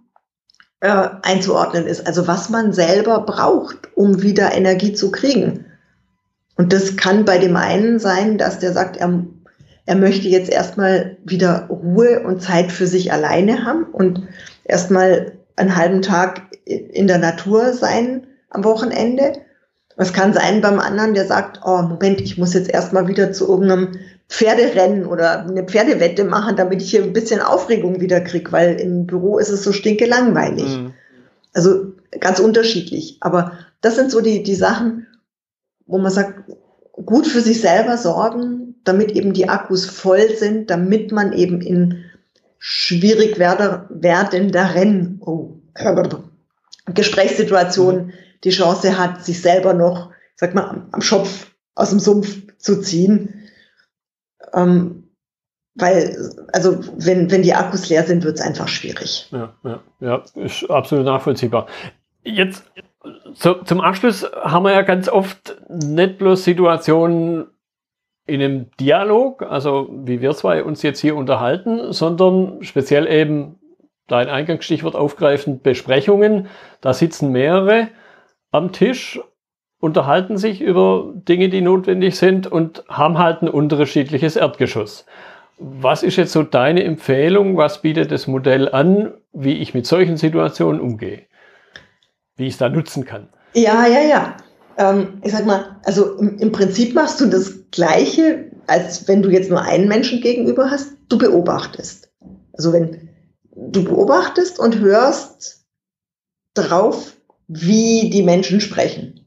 äh, 0.80 1.08
einzuordnen 1.22 1.86
ist. 1.86 2.06
Also 2.06 2.26
was 2.26 2.50
man 2.50 2.74
selber 2.74 3.20
braucht, 3.20 3.96
um 3.96 4.20
wieder 4.20 4.52
Energie 4.52 4.92
zu 4.92 5.10
kriegen. 5.10 5.64
Und 6.56 6.72
das 6.72 6.96
kann 6.96 7.24
bei 7.24 7.38
dem 7.38 7.56
einen 7.56 7.98
sein, 7.98 8.36
dass 8.36 8.58
der 8.58 8.72
sagt, 8.72 8.98
er 8.98 9.24
er 9.86 9.96
möchte 9.96 10.28
jetzt 10.28 10.50
erstmal 10.50 11.18
wieder 11.24 11.66
Ruhe 11.68 12.22
und 12.24 12.42
Zeit 12.42 12.72
für 12.72 12.86
sich 12.86 13.12
alleine 13.12 13.64
haben 13.64 13.84
und 13.84 14.22
erstmal 14.64 15.32
einen 15.56 15.76
halben 15.76 16.02
Tag 16.02 16.42
in 16.64 17.06
der 17.06 17.18
Natur 17.18 17.72
sein 17.74 18.26
am 18.50 18.64
Wochenende. 18.64 19.34
Es 19.96 20.12
kann 20.12 20.32
sein 20.32 20.60
beim 20.60 20.80
anderen, 20.80 21.14
der 21.14 21.26
sagt, 21.26 21.60
oh 21.64 21.82
Moment, 21.82 22.20
ich 22.20 22.38
muss 22.38 22.54
jetzt 22.54 22.70
erstmal 22.70 23.06
wieder 23.08 23.32
zu 23.32 23.48
irgendeinem 23.48 23.98
Pferderennen 24.28 25.06
oder 25.06 25.40
eine 25.40 25.64
Pferdewette 25.64 26.24
machen, 26.24 26.56
damit 26.56 26.82
ich 26.82 26.90
hier 26.90 27.02
ein 27.02 27.12
bisschen 27.12 27.40
Aufregung 27.40 28.00
wieder 28.00 28.20
krieg, 28.20 28.52
weil 28.52 28.80
im 28.80 29.06
Büro 29.06 29.38
ist 29.38 29.50
es 29.50 29.62
so 29.62 29.72
stinke 29.72 30.06
langweilig. 30.06 30.78
Mhm. 30.78 30.94
Also 31.52 31.92
ganz 32.20 32.40
unterschiedlich. 32.40 33.18
Aber 33.20 33.52
das 33.82 33.96
sind 33.96 34.10
so 34.10 34.20
die, 34.20 34.42
die 34.42 34.54
Sachen, 34.54 35.06
wo 35.86 35.98
man 35.98 36.10
sagt, 36.10 36.50
gut 36.92 37.26
für 37.26 37.42
sich 37.42 37.60
selber 37.60 37.98
sorgen, 37.98 38.73
damit 38.84 39.12
eben 39.12 39.32
die 39.32 39.48
Akkus 39.48 39.86
voll 39.86 40.30
sind, 40.36 40.70
damit 40.70 41.12
man 41.12 41.32
eben 41.32 41.60
in 41.60 42.04
schwierig 42.58 43.38
werdenderen 43.38 45.20
oh, 45.20 45.56
Gesprächssituationen 46.86 48.12
die 48.44 48.50
Chance 48.50 48.98
hat, 48.98 49.24
sich 49.24 49.40
selber 49.40 49.74
noch, 49.74 50.10
sag 50.36 50.54
mal, 50.54 50.86
am 50.92 51.00
Schopf 51.00 51.52
aus 51.74 51.90
dem 51.90 51.98
Sumpf 51.98 52.42
zu 52.58 52.80
ziehen. 52.80 53.48
Ähm, 54.52 55.04
weil, 55.74 56.16
also 56.52 56.78
wenn, 56.96 57.30
wenn 57.30 57.42
die 57.42 57.54
Akkus 57.54 57.88
leer 57.88 58.04
sind, 58.04 58.22
wird 58.22 58.38
es 58.38 58.44
einfach 58.44 58.68
schwierig. 58.68 59.28
Ja, 59.32 59.54
ja, 59.64 59.82
ja, 60.00 60.24
ist 60.36 60.70
absolut 60.70 61.04
nachvollziehbar. 61.04 61.66
Jetzt 62.22 62.64
so, 63.34 63.54
zum 63.62 63.80
Abschluss 63.80 64.24
haben 64.42 64.64
wir 64.64 64.72
ja 64.72 64.82
ganz 64.82 65.08
oft 65.08 65.56
nicht 65.68 66.18
bloß 66.18 66.44
Situationen 66.44 67.46
in 68.26 68.40
einem 68.40 68.70
Dialog, 68.80 69.42
also 69.42 69.88
wie 69.90 70.20
wir 70.20 70.32
zwei 70.32 70.62
uns 70.64 70.82
jetzt 70.82 71.00
hier 71.00 71.16
unterhalten, 71.16 71.92
sondern 71.92 72.62
speziell 72.62 73.06
eben 73.06 73.58
dein 74.06 74.28
Eingangsstichwort 74.28 74.94
aufgreifend 74.94 75.62
Besprechungen. 75.62 76.48
Da 76.80 76.92
sitzen 76.94 77.32
mehrere 77.32 77.88
am 78.50 78.72
Tisch, 78.72 79.20
unterhalten 79.78 80.38
sich 80.38 80.62
über 80.62 81.12
Dinge, 81.14 81.50
die 81.50 81.60
notwendig 81.60 82.16
sind 82.16 82.46
und 82.46 82.84
haben 82.88 83.18
halt 83.18 83.42
ein 83.42 83.48
unterschiedliches 83.48 84.36
Erdgeschoss. 84.36 85.04
Was 85.58 86.02
ist 86.02 86.16
jetzt 86.16 86.32
so 86.32 86.42
deine 86.42 86.82
Empfehlung? 86.84 87.56
Was 87.56 87.82
bietet 87.82 88.10
das 88.10 88.26
Modell 88.26 88.68
an, 88.70 89.14
wie 89.32 89.58
ich 89.58 89.74
mit 89.74 89.86
solchen 89.86 90.16
Situationen 90.16 90.80
umgehe? 90.80 91.26
Wie 92.36 92.46
ich 92.46 92.54
es 92.54 92.58
da 92.58 92.68
nutzen 92.68 93.04
kann? 93.04 93.28
Ja, 93.52 93.86
ja, 93.86 94.00
ja. 94.00 94.36
Ähm, 94.78 95.20
ich 95.22 95.32
sag 95.32 95.46
mal, 95.46 95.76
also 95.84 96.16
im, 96.16 96.38
im 96.38 96.52
Prinzip 96.52 96.94
machst 96.94 97.20
du 97.20 97.26
das 97.26 97.52
Gleiche, 97.70 98.50
als 98.66 99.06
wenn 99.08 99.22
du 99.22 99.30
jetzt 99.30 99.50
nur 99.50 99.62
einen 99.62 99.88
Menschen 99.88 100.20
gegenüber 100.20 100.70
hast. 100.70 100.92
Du 101.08 101.18
beobachtest. 101.18 102.10
Also 102.52 102.72
wenn 102.72 103.08
du 103.54 103.84
beobachtest 103.84 104.58
und 104.58 104.78
hörst 104.78 105.64
drauf, 106.54 107.16
wie 107.48 108.10
die 108.10 108.22
Menschen 108.22 108.60
sprechen. 108.60 109.20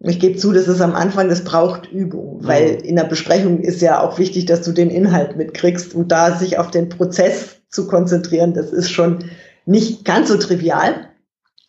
Ich 0.00 0.20
gebe 0.20 0.36
zu, 0.36 0.52
das 0.52 0.68
ist 0.68 0.80
am 0.80 0.94
Anfang, 0.94 1.28
das 1.28 1.44
braucht 1.44 1.90
Übung, 1.90 2.40
weil 2.42 2.74
mhm. 2.74 2.80
in 2.80 2.96
der 2.96 3.04
Besprechung 3.04 3.60
ist 3.60 3.80
ja 3.80 4.00
auch 4.00 4.18
wichtig, 4.18 4.46
dass 4.46 4.62
du 4.62 4.72
den 4.72 4.90
Inhalt 4.90 5.36
mitkriegst 5.36 5.94
und 5.94 6.12
da 6.12 6.36
sich 6.36 6.58
auf 6.58 6.70
den 6.70 6.88
Prozess 6.88 7.56
zu 7.70 7.86
konzentrieren, 7.86 8.52
das 8.52 8.72
ist 8.72 8.90
schon 8.90 9.30
nicht 9.64 10.04
ganz 10.04 10.28
so 10.28 10.36
trivial. 10.36 11.08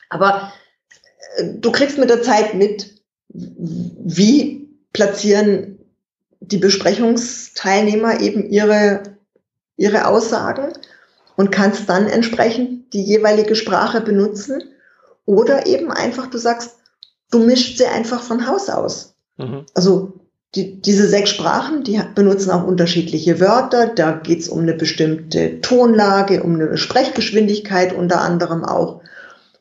Aber 0.09 0.51
äh, 1.37 1.53
du 1.55 1.71
kriegst 1.71 1.97
mit 1.97 2.09
der 2.09 2.21
Zeit 2.21 2.53
mit, 2.53 2.96
wie 3.37 4.69
platzieren 4.93 5.77
die 6.39 6.57
Besprechungsteilnehmer 6.57 8.21
eben 8.21 8.49
ihre, 8.49 9.03
ihre 9.75 10.07
Aussagen 10.07 10.73
und 11.35 11.51
kannst 11.51 11.87
dann 11.87 12.07
entsprechend 12.07 12.93
die 12.93 13.03
jeweilige 13.03 13.55
Sprache 13.55 14.01
benutzen 14.01 14.63
oder 15.25 15.67
eben 15.67 15.91
einfach, 15.91 16.27
du 16.27 16.37
sagst, 16.37 16.77
du 17.31 17.39
mischst 17.39 17.77
sie 17.77 17.85
einfach 17.85 18.21
von 18.21 18.47
Haus 18.47 18.69
aus. 18.69 19.15
Mhm. 19.37 19.65
Also 19.73 20.13
die, 20.55 20.81
diese 20.81 21.07
sechs 21.07 21.29
Sprachen, 21.29 21.83
die 21.83 22.01
benutzen 22.15 22.51
auch 22.51 22.65
unterschiedliche 22.65 23.39
Wörter. 23.39 23.87
Da 23.87 24.13
geht's 24.13 24.47
um 24.47 24.61
eine 24.61 24.73
bestimmte 24.73 25.61
Tonlage, 25.61 26.41
um 26.41 26.55
eine 26.55 26.77
Sprechgeschwindigkeit 26.77 27.93
unter 27.93 28.21
anderem 28.21 28.63
auch. 28.63 29.01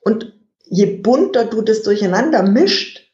Und 0.01 0.33
je 0.65 0.87
bunter 0.87 1.45
du 1.45 1.61
das 1.63 1.83
durcheinander 1.83 2.43
mischt, 2.43 3.06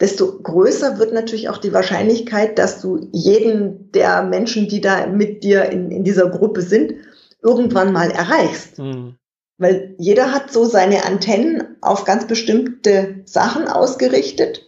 desto 0.00 0.40
größer 0.40 0.98
wird 0.98 1.12
natürlich 1.12 1.48
auch 1.48 1.58
die 1.58 1.72
Wahrscheinlichkeit, 1.72 2.58
dass 2.58 2.80
du 2.80 3.08
jeden 3.12 3.92
der 3.92 4.22
Menschen, 4.22 4.68
die 4.68 4.80
da 4.80 5.06
mit 5.06 5.44
dir 5.44 5.66
in, 5.66 5.90
in 5.90 6.04
dieser 6.04 6.28
Gruppe 6.30 6.62
sind, 6.62 6.94
irgendwann 7.42 7.92
mal 7.92 8.10
erreichst. 8.10 8.78
Mhm. 8.78 9.16
Weil 9.58 9.94
jeder 9.98 10.32
hat 10.32 10.50
so 10.50 10.64
seine 10.64 11.04
Antennen 11.04 11.76
auf 11.82 12.04
ganz 12.04 12.26
bestimmte 12.26 13.16
Sachen 13.26 13.68
ausgerichtet. 13.68 14.66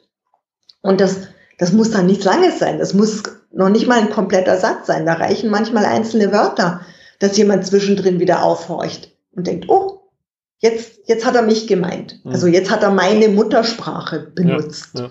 Und 0.83 1.01
das, 1.01 1.29
das 1.59 1.73
muss 1.73 1.91
dann 1.91 2.07
nichts 2.07 2.25
Langes 2.25 2.59
sein. 2.59 2.79
Das 2.79 2.93
muss 2.93 3.23
noch 3.53 3.71
nicht 3.71 3.87
mal 3.87 4.01
ein 4.01 4.11
kompletter 4.11 4.59
Satz 4.59 4.87
sein. 4.87 5.07
Da 5.07 5.15
reichen 5.15 5.49
manchmal 5.49 5.87
einzelne 5.87 6.31
Wörter, 6.31 6.83
dass 7.21 7.39
jemand 7.39 7.67
zwischendrin 7.67 8.21
wieder 8.21 8.43
aufhorcht 8.43 9.17
und 9.35 9.47
denkt, 9.47 9.71
oh, 9.71 10.11
jetzt, 10.59 11.01
jetzt 11.07 11.25
hat 11.25 11.37
er 11.37 11.43
mich 11.43 11.67
gemeint. 11.67 12.21
Mhm. 12.25 12.33
Also 12.33 12.47
jetzt 12.49 12.71
hat 12.71 12.83
er 12.83 12.91
meine 12.91 13.29
Muttersprache 13.29 14.31
benutzt. 14.35 14.91
Ja, 14.95 15.05
ja. 15.05 15.11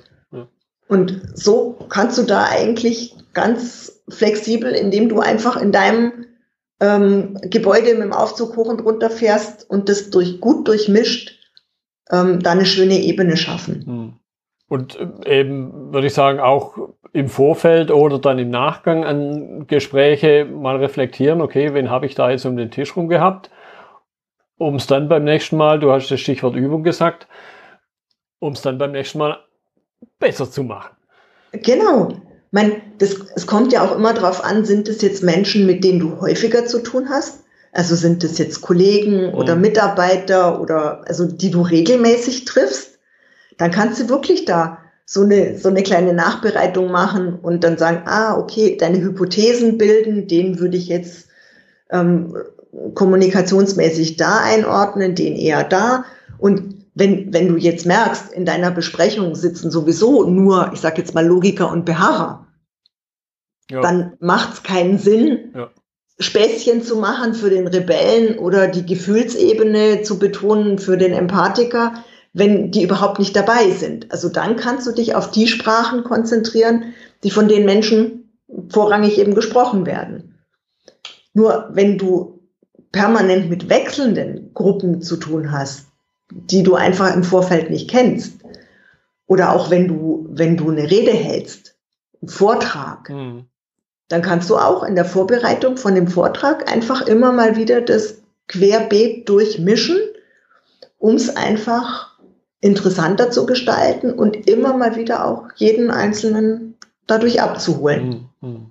Und 0.92 1.22
so 1.36 1.78
kannst 1.88 2.18
du 2.18 2.24
da 2.24 2.48
eigentlich 2.50 3.16
ganz 3.32 4.04
flexibel, 4.10 4.74
indem 4.74 5.08
du 5.08 5.22
einfach 5.22 5.56
in 5.56 5.72
deinem 5.72 6.26
ähm, 6.82 7.38
Gebäude 7.44 7.94
mit 7.94 8.04
dem 8.04 8.12
Aufzug 8.12 8.58
hoch 8.58 8.68
und 8.68 8.84
runter 8.84 9.10
fährst 9.10 9.70
und 9.70 9.88
das 9.88 10.10
durch, 10.10 10.42
gut 10.42 10.68
durchmischt, 10.68 11.40
ähm, 12.12 12.42
da 12.42 12.52
eine 12.52 12.66
schöne 12.66 13.00
Ebene 13.00 13.38
schaffen. 13.38 13.86
Hm. 13.86 14.14
Und 14.68 15.00
äh, 15.00 15.40
eben, 15.40 15.94
würde 15.94 16.08
ich 16.08 16.14
sagen, 16.14 16.42
auch 16.42 16.90
im 17.14 17.30
Vorfeld 17.30 17.90
oder 17.90 18.20
dann 18.20 18.38
im 18.38 18.50
Nachgang 18.50 19.06
an 19.06 19.68
Gespräche 19.68 20.44
mal 20.44 20.76
reflektieren, 20.76 21.40
okay, 21.40 21.74
wen 21.74 21.90
habe 21.90 22.06
ich 22.06 22.16
da 22.16 22.32
jetzt 22.32 22.44
um 22.44 22.58
den 22.58 22.70
Tisch 22.70 22.98
rum 22.98 23.08
gehabt? 23.08 23.50
Um 24.58 24.76
es 24.76 24.88
dann 24.88 25.08
beim 25.08 25.24
nächsten 25.24 25.56
Mal, 25.56 25.80
du 25.80 25.90
hast 25.94 26.12
das 26.12 26.20
Stichwort 26.20 26.58
Übung 26.58 26.84
gesagt, 26.84 27.30
um 28.40 28.52
es 28.52 28.62
dann 28.62 28.78
beim 28.78 28.92
nächsten 28.92 29.20
Mal 29.20 29.40
besser 30.20 30.50
zu 30.50 30.64
machen. 30.64 30.96
Genau 31.52 32.14
mein, 32.52 32.82
das, 32.98 33.16
es 33.36 33.48
kommt 33.48 33.74
ja 33.74 33.84
auch 33.84 33.96
immer 33.96 34.14
darauf 34.14 34.44
an, 34.44 34.66
sind 34.66 34.88
es 34.90 35.02
jetzt 35.02 35.24
Menschen, 35.24 35.66
mit 35.66 35.84
denen 35.84 36.00
du 36.00 36.20
häufiger 36.20 36.66
zu 36.66 36.80
tun 36.80 37.10
hast? 37.10 37.40
Also 37.72 37.96
sind 37.96 38.24
es 38.26 38.38
jetzt 38.38 38.62
Kollegen 38.62 39.30
mhm. 39.30 39.34
oder 39.34 39.56
Mitarbeiter 39.56 40.60
oder 40.60 41.08
also 41.08 41.26
die 41.26 41.50
du 41.50 41.62
regelmäßig 41.62 42.44
triffst? 42.44 43.00
Dann 43.58 43.72
kannst 43.72 44.02
du 44.02 44.10
wirklich 44.10 44.44
da 44.44 44.80
so 45.06 45.22
eine, 45.22 45.58
so 45.58 45.70
eine 45.70 45.84
kleine 45.84 46.14
Nachbereitung 46.14 46.92
machen 46.92 47.40
und 47.42 47.64
dann 47.64 47.78
sagen, 47.78 48.04
ah, 48.06 48.38
okay, 48.38 48.78
deine 48.78 49.02
Hypothesen 49.02 49.78
bilden, 49.78 50.28
den 50.28 50.60
würde 50.60 50.78
ich 50.78 50.88
jetzt 50.88 51.28
ähm, 51.90 52.36
kommunikationsmäßig 52.94 54.18
da 54.18 54.40
einordnen, 54.40 55.16
den 55.16 55.36
eher 55.38 55.64
da. 55.64 56.04
Und 56.38 56.81
wenn, 56.94 57.34
wenn 57.34 57.48
du 57.48 57.58
jetzt 57.58 57.86
merkst, 57.86 58.32
in 58.34 58.46
deiner 58.46 58.72
Besprechung 58.72 59.36
sitzen 59.36 59.72
sowieso 59.72 60.30
nur, 60.30 60.72
ich 60.74 60.82
sage 60.82 61.02
jetzt 61.02 61.16
mal 61.16 61.26
Logiker 61.26 61.72
und 61.72 61.86
Beharrer, 61.86 62.48
ja. 63.70 63.82
dann 63.82 64.14
macht 64.20 64.54
es 64.54 64.64
keinen 64.64 64.98
Sinn, 64.98 65.54
ja. 65.56 65.70
Späßchen 66.20 66.84
zu 66.84 66.98
machen 66.98 67.34
für 67.34 67.50
den 67.50 67.68
Rebellen 67.68 68.38
oder 68.38 68.68
die 68.68 68.86
Gefühlsebene 68.86 70.04
zu 70.04 70.20
betonen 70.20 70.78
für 70.78 70.96
den 70.96 71.14
Empathiker, 71.14 72.04
wenn 72.34 72.70
die 72.70 72.84
überhaupt 72.84 73.18
nicht 73.18 73.36
dabei 73.36 73.72
sind. 73.72 74.12
Also 74.12 74.30
dann 74.30 74.56
kannst 74.56 74.86
du 74.86 74.92
dich 74.92 75.16
auf 75.16 75.32
die 75.32 75.48
Sprachen 75.48 76.04
konzentrieren, 76.04 76.94
die 77.24 77.32
von 77.32 77.48
den 77.48 77.66
Menschen 77.66 78.38
vorrangig 78.70 79.18
eben 79.18 79.34
gesprochen 79.34 79.86
werden. 79.88 80.36
Nur 81.34 81.70
wenn 81.72 81.98
du 81.98 82.40
permanent 82.92 83.50
mit 83.50 83.70
wechselnden 83.70 84.54
Gruppen 84.54 85.02
zu 85.02 85.18
tun 85.18 85.52
hast, 85.52 85.88
die 86.32 86.64
du 86.64 86.76
einfach 86.76 87.14
im 87.14 87.24
Vorfeld 87.24 87.70
nicht 87.70 87.90
kennst. 87.90 88.40
Oder 89.28 89.54
auch 89.54 89.70
wenn 89.70 89.88
du, 89.88 90.28
wenn 90.30 90.58
du 90.58 90.70
eine 90.70 90.90
Rede 90.90 91.12
hältst, 91.12 91.76
einen 92.22 92.30
Vortrag, 92.30 93.10
mhm. 93.10 93.46
dann 94.08 94.22
kannst 94.22 94.50
du 94.50 94.58
auch 94.58 94.84
in 94.84 94.96
der 94.96 95.06
Vorbereitung 95.06 95.78
von 95.78 95.96
dem 95.96 96.08
Vortrag 96.08 96.72
einfach 96.72 97.02
immer 97.08 97.32
mal 97.32 97.56
wieder 97.56 97.82
das 97.82 98.22
Querbeet 98.48 99.30
durchmischen, 99.30 99.98
um 100.98 101.16
es 101.16 101.36
einfach 101.36 102.20
interessanter 102.60 103.32
zu 103.32 103.46
gestalten 103.46 104.14
und 104.14 104.48
immer 104.48 104.76
mal 104.76 104.96
wieder 104.96 105.26
auch 105.26 105.48
jeden 105.56 105.90
Einzelnen 105.90 106.78
dadurch 107.08 107.42
abzuholen. 107.42 108.30
Mhm. 108.42 108.71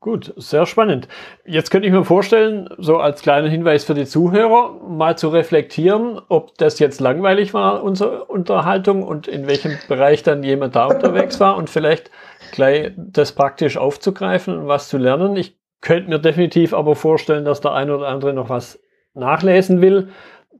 Gut, 0.00 0.32
sehr 0.36 0.64
spannend. 0.64 1.08
Jetzt 1.44 1.70
könnte 1.70 1.88
ich 1.88 1.92
mir 1.92 2.04
vorstellen, 2.04 2.68
so 2.78 2.98
als 2.98 3.20
kleiner 3.20 3.48
Hinweis 3.48 3.84
für 3.84 3.94
die 3.94 4.06
Zuhörer, 4.06 4.80
mal 4.88 5.18
zu 5.18 5.28
reflektieren, 5.28 6.20
ob 6.28 6.56
das 6.56 6.78
jetzt 6.78 7.00
langweilig 7.00 7.52
war, 7.52 7.82
unsere 7.82 8.26
Unterhaltung 8.26 9.02
und 9.02 9.26
in 9.26 9.48
welchem 9.48 9.76
Bereich 9.88 10.22
dann 10.22 10.44
jemand 10.44 10.76
da 10.76 10.86
unterwegs 10.86 11.40
war 11.40 11.56
und 11.56 11.68
vielleicht 11.68 12.12
gleich 12.52 12.92
das 12.96 13.32
praktisch 13.32 13.76
aufzugreifen 13.76 14.56
und 14.56 14.68
was 14.68 14.88
zu 14.88 14.98
lernen. 14.98 15.34
Ich 15.36 15.58
könnte 15.80 16.10
mir 16.10 16.20
definitiv 16.20 16.74
aber 16.74 16.94
vorstellen, 16.94 17.44
dass 17.44 17.60
der 17.60 17.72
eine 17.72 17.96
oder 17.96 18.06
andere 18.06 18.32
noch 18.32 18.48
was 18.50 18.80
nachlesen 19.14 19.80
will. 19.80 20.10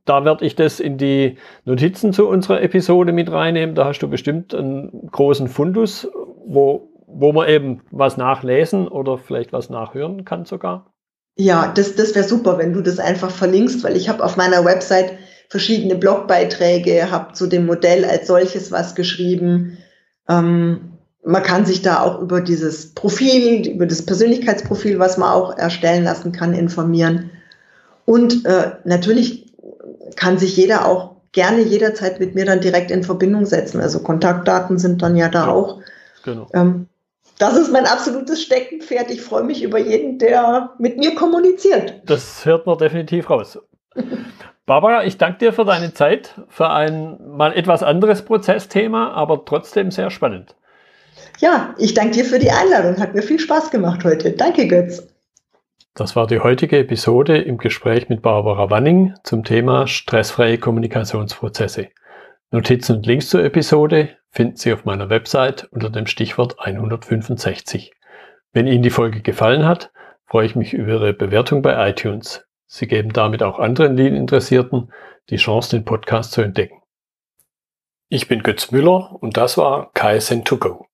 Da 0.04 0.24
werde 0.24 0.44
ich 0.44 0.56
das 0.56 0.80
in 0.80 0.96
die 0.98 1.36
Notizen 1.64 2.12
zu 2.12 2.28
unserer 2.28 2.60
Episode 2.62 3.12
mit 3.12 3.30
reinnehmen. 3.30 3.76
Da 3.76 3.84
hast 3.84 4.00
du 4.00 4.08
bestimmt 4.08 4.52
einen 4.52 5.08
großen 5.12 5.46
Fundus, 5.46 6.08
wo 6.46 6.87
wo 7.10 7.32
man 7.32 7.48
eben 7.48 7.82
was 7.90 8.16
nachlesen 8.16 8.86
oder 8.86 9.18
vielleicht 9.18 9.52
was 9.52 9.70
nachhören 9.70 10.24
kann 10.24 10.44
sogar? 10.44 10.92
Ja, 11.36 11.72
das, 11.74 11.94
das 11.94 12.14
wäre 12.14 12.26
super, 12.26 12.58
wenn 12.58 12.72
du 12.72 12.82
das 12.82 12.98
einfach 12.98 13.30
verlinkst, 13.30 13.82
weil 13.84 13.96
ich 13.96 14.08
habe 14.08 14.24
auf 14.24 14.36
meiner 14.36 14.64
Website 14.64 15.12
verschiedene 15.48 15.94
Blogbeiträge, 15.94 17.10
habe 17.10 17.32
zu 17.32 17.46
dem 17.46 17.66
Modell 17.66 18.04
als 18.04 18.26
solches 18.26 18.70
was 18.70 18.94
geschrieben. 18.94 19.78
Ähm, 20.28 20.98
man 21.24 21.42
kann 21.42 21.64
sich 21.64 21.82
da 21.82 22.02
auch 22.02 22.20
über 22.20 22.40
dieses 22.40 22.94
Profil, 22.94 23.66
über 23.68 23.86
das 23.86 24.04
Persönlichkeitsprofil, 24.04 24.98
was 24.98 25.16
man 25.16 25.30
auch 25.30 25.56
erstellen 25.56 26.04
lassen 26.04 26.32
kann, 26.32 26.54
informieren. 26.54 27.30
Und 28.04 28.44
äh, 28.46 28.72
natürlich 28.84 29.52
kann 30.16 30.38
sich 30.38 30.56
jeder 30.56 30.86
auch 30.86 31.16
gerne 31.32 31.60
jederzeit 31.62 32.20
mit 32.20 32.34
mir 32.34 32.44
dann 32.44 32.60
direkt 32.60 32.90
in 32.90 33.04
Verbindung 33.04 33.46
setzen. 33.46 33.80
Also 33.80 34.00
Kontaktdaten 34.00 34.78
sind 34.78 35.02
dann 35.02 35.16
ja 35.16 35.28
da 35.28 35.46
ja, 35.46 35.52
auch. 35.52 35.80
Genau. 36.24 36.48
Ähm, 36.52 36.88
das 37.38 37.56
ist 37.56 37.72
mein 37.72 37.86
absolutes 37.86 38.42
Steckenpferd. 38.42 39.10
Ich 39.10 39.22
freue 39.22 39.44
mich 39.44 39.62
über 39.62 39.78
jeden, 39.78 40.18
der 40.18 40.70
mit 40.78 40.98
mir 40.98 41.14
kommuniziert. 41.14 41.94
Das 42.04 42.44
hört 42.44 42.66
man 42.66 42.78
definitiv 42.78 43.30
raus. 43.30 43.58
Barbara, 44.66 45.04
ich 45.04 45.16
danke 45.16 45.38
dir 45.38 45.52
für 45.52 45.64
deine 45.64 45.94
Zeit, 45.94 46.34
für 46.48 46.68
ein 46.68 47.16
mal 47.26 47.54
etwas 47.54 47.82
anderes 47.82 48.22
Prozessthema, 48.22 49.12
aber 49.12 49.44
trotzdem 49.44 49.90
sehr 49.90 50.10
spannend. 50.10 50.54
Ja, 51.38 51.74
ich 51.78 51.94
danke 51.94 52.12
dir 52.12 52.24
für 52.24 52.38
die 52.38 52.50
Einladung. 52.50 53.00
Hat 53.00 53.14
mir 53.14 53.22
viel 53.22 53.38
Spaß 53.38 53.70
gemacht 53.70 54.04
heute. 54.04 54.32
Danke, 54.32 54.68
Götz. 54.68 55.06
Das 55.94 56.14
war 56.16 56.26
die 56.26 56.40
heutige 56.40 56.78
Episode 56.78 57.38
im 57.38 57.58
Gespräch 57.58 58.08
mit 58.08 58.22
Barbara 58.22 58.70
Wanning 58.70 59.14
zum 59.24 59.42
Thema 59.42 59.86
stressfreie 59.86 60.58
Kommunikationsprozesse. 60.58 61.88
Notizen 62.50 62.96
und 62.96 63.06
Links 63.06 63.28
zur 63.28 63.44
Episode 63.44 64.16
finden 64.30 64.56
Sie 64.56 64.72
auf 64.72 64.86
meiner 64.86 65.10
Website 65.10 65.68
unter 65.70 65.90
dem 65.90 66.06
Stichwort 66.06 66.58
165. 66.58 67.92
Wenn 68.52 68.66
Ihnen 68.66 68.82
die 68.82 68.88
Folge 68.88 69.20
gefallen 69.20 69.66
hat, 69.66 69.92
freue 70.24 70.46
ich 70.46 70.56
mich 70.56 70.72
über 70.72 70.92
Ihre 70.92 71.12
Bewertung 71.12 71.60
bei 71.60 71.90
iTunes. 71.90 72.46
Sie 72.64 72.86
geben 72.86 73.12
damit 73.12 73.42
auch 73.42 73.58
anderen 73.58 73.98
Lean-Interessierten 73.98 74.90
die 75.28 75.36
Chance, 75.36 75.76
den 75.76 75.84
Podcast 75.84 76.32
zu 76.32 76.40
entdecken. 76.40 76.80
Ich 78.08 78.28
bin 78.28 78.42
Götz 78.42 78.70
Müller 78.70 79.14
und 79.20 79.36
das 79.36 79.58
war 79.58 79.92
KSN2Go. 79.92 80.86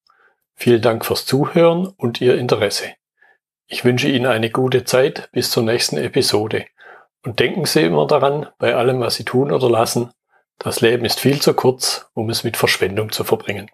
Vielen 0.56 0.82
Dank 0.82 1.04
fürs 1.04 1.24
Zuhören 1.24 1.86
und 1.86 2.20
Ihr 2.20 2.36
Interesse. 2.36 2.94
Ich 3.68 3.84
wünsche 3.84 4.08
Ihnen 4.08 4.26
eine 4.26 4.50
gute 4.50 4.82
Zeit 4.82 5.28
bis 5.30 5.52
zur 5.52 5.62
nächsten 5.62 5.98
Episode. 5.98 6.66
Und 7.22 7.38
denken 7.38 7.64
Sie 7.64 7.82
immer 7.82 8.08
daran, 8.08 8.48
bei 8.58 8.74
allem, 8.74 8.98
was 8.98 9.14
Sie 9.14 9.24
tun 9.24 9.52
oder 9.52 9.70
lassen, 9.70 10.10
das 10.58 10.80
Leben 10.80 11.04
ist 11.04 11.20
viel 11.20 11.40
zu 11.40 11.54
kurz, 11.54 12.06
um 12.14 12.30
es 12.30 12.44
mit 12.44 12.56
Verschwendung 12.56 13.12
zu 13.12 13.24
verbringen. 13.24 13.70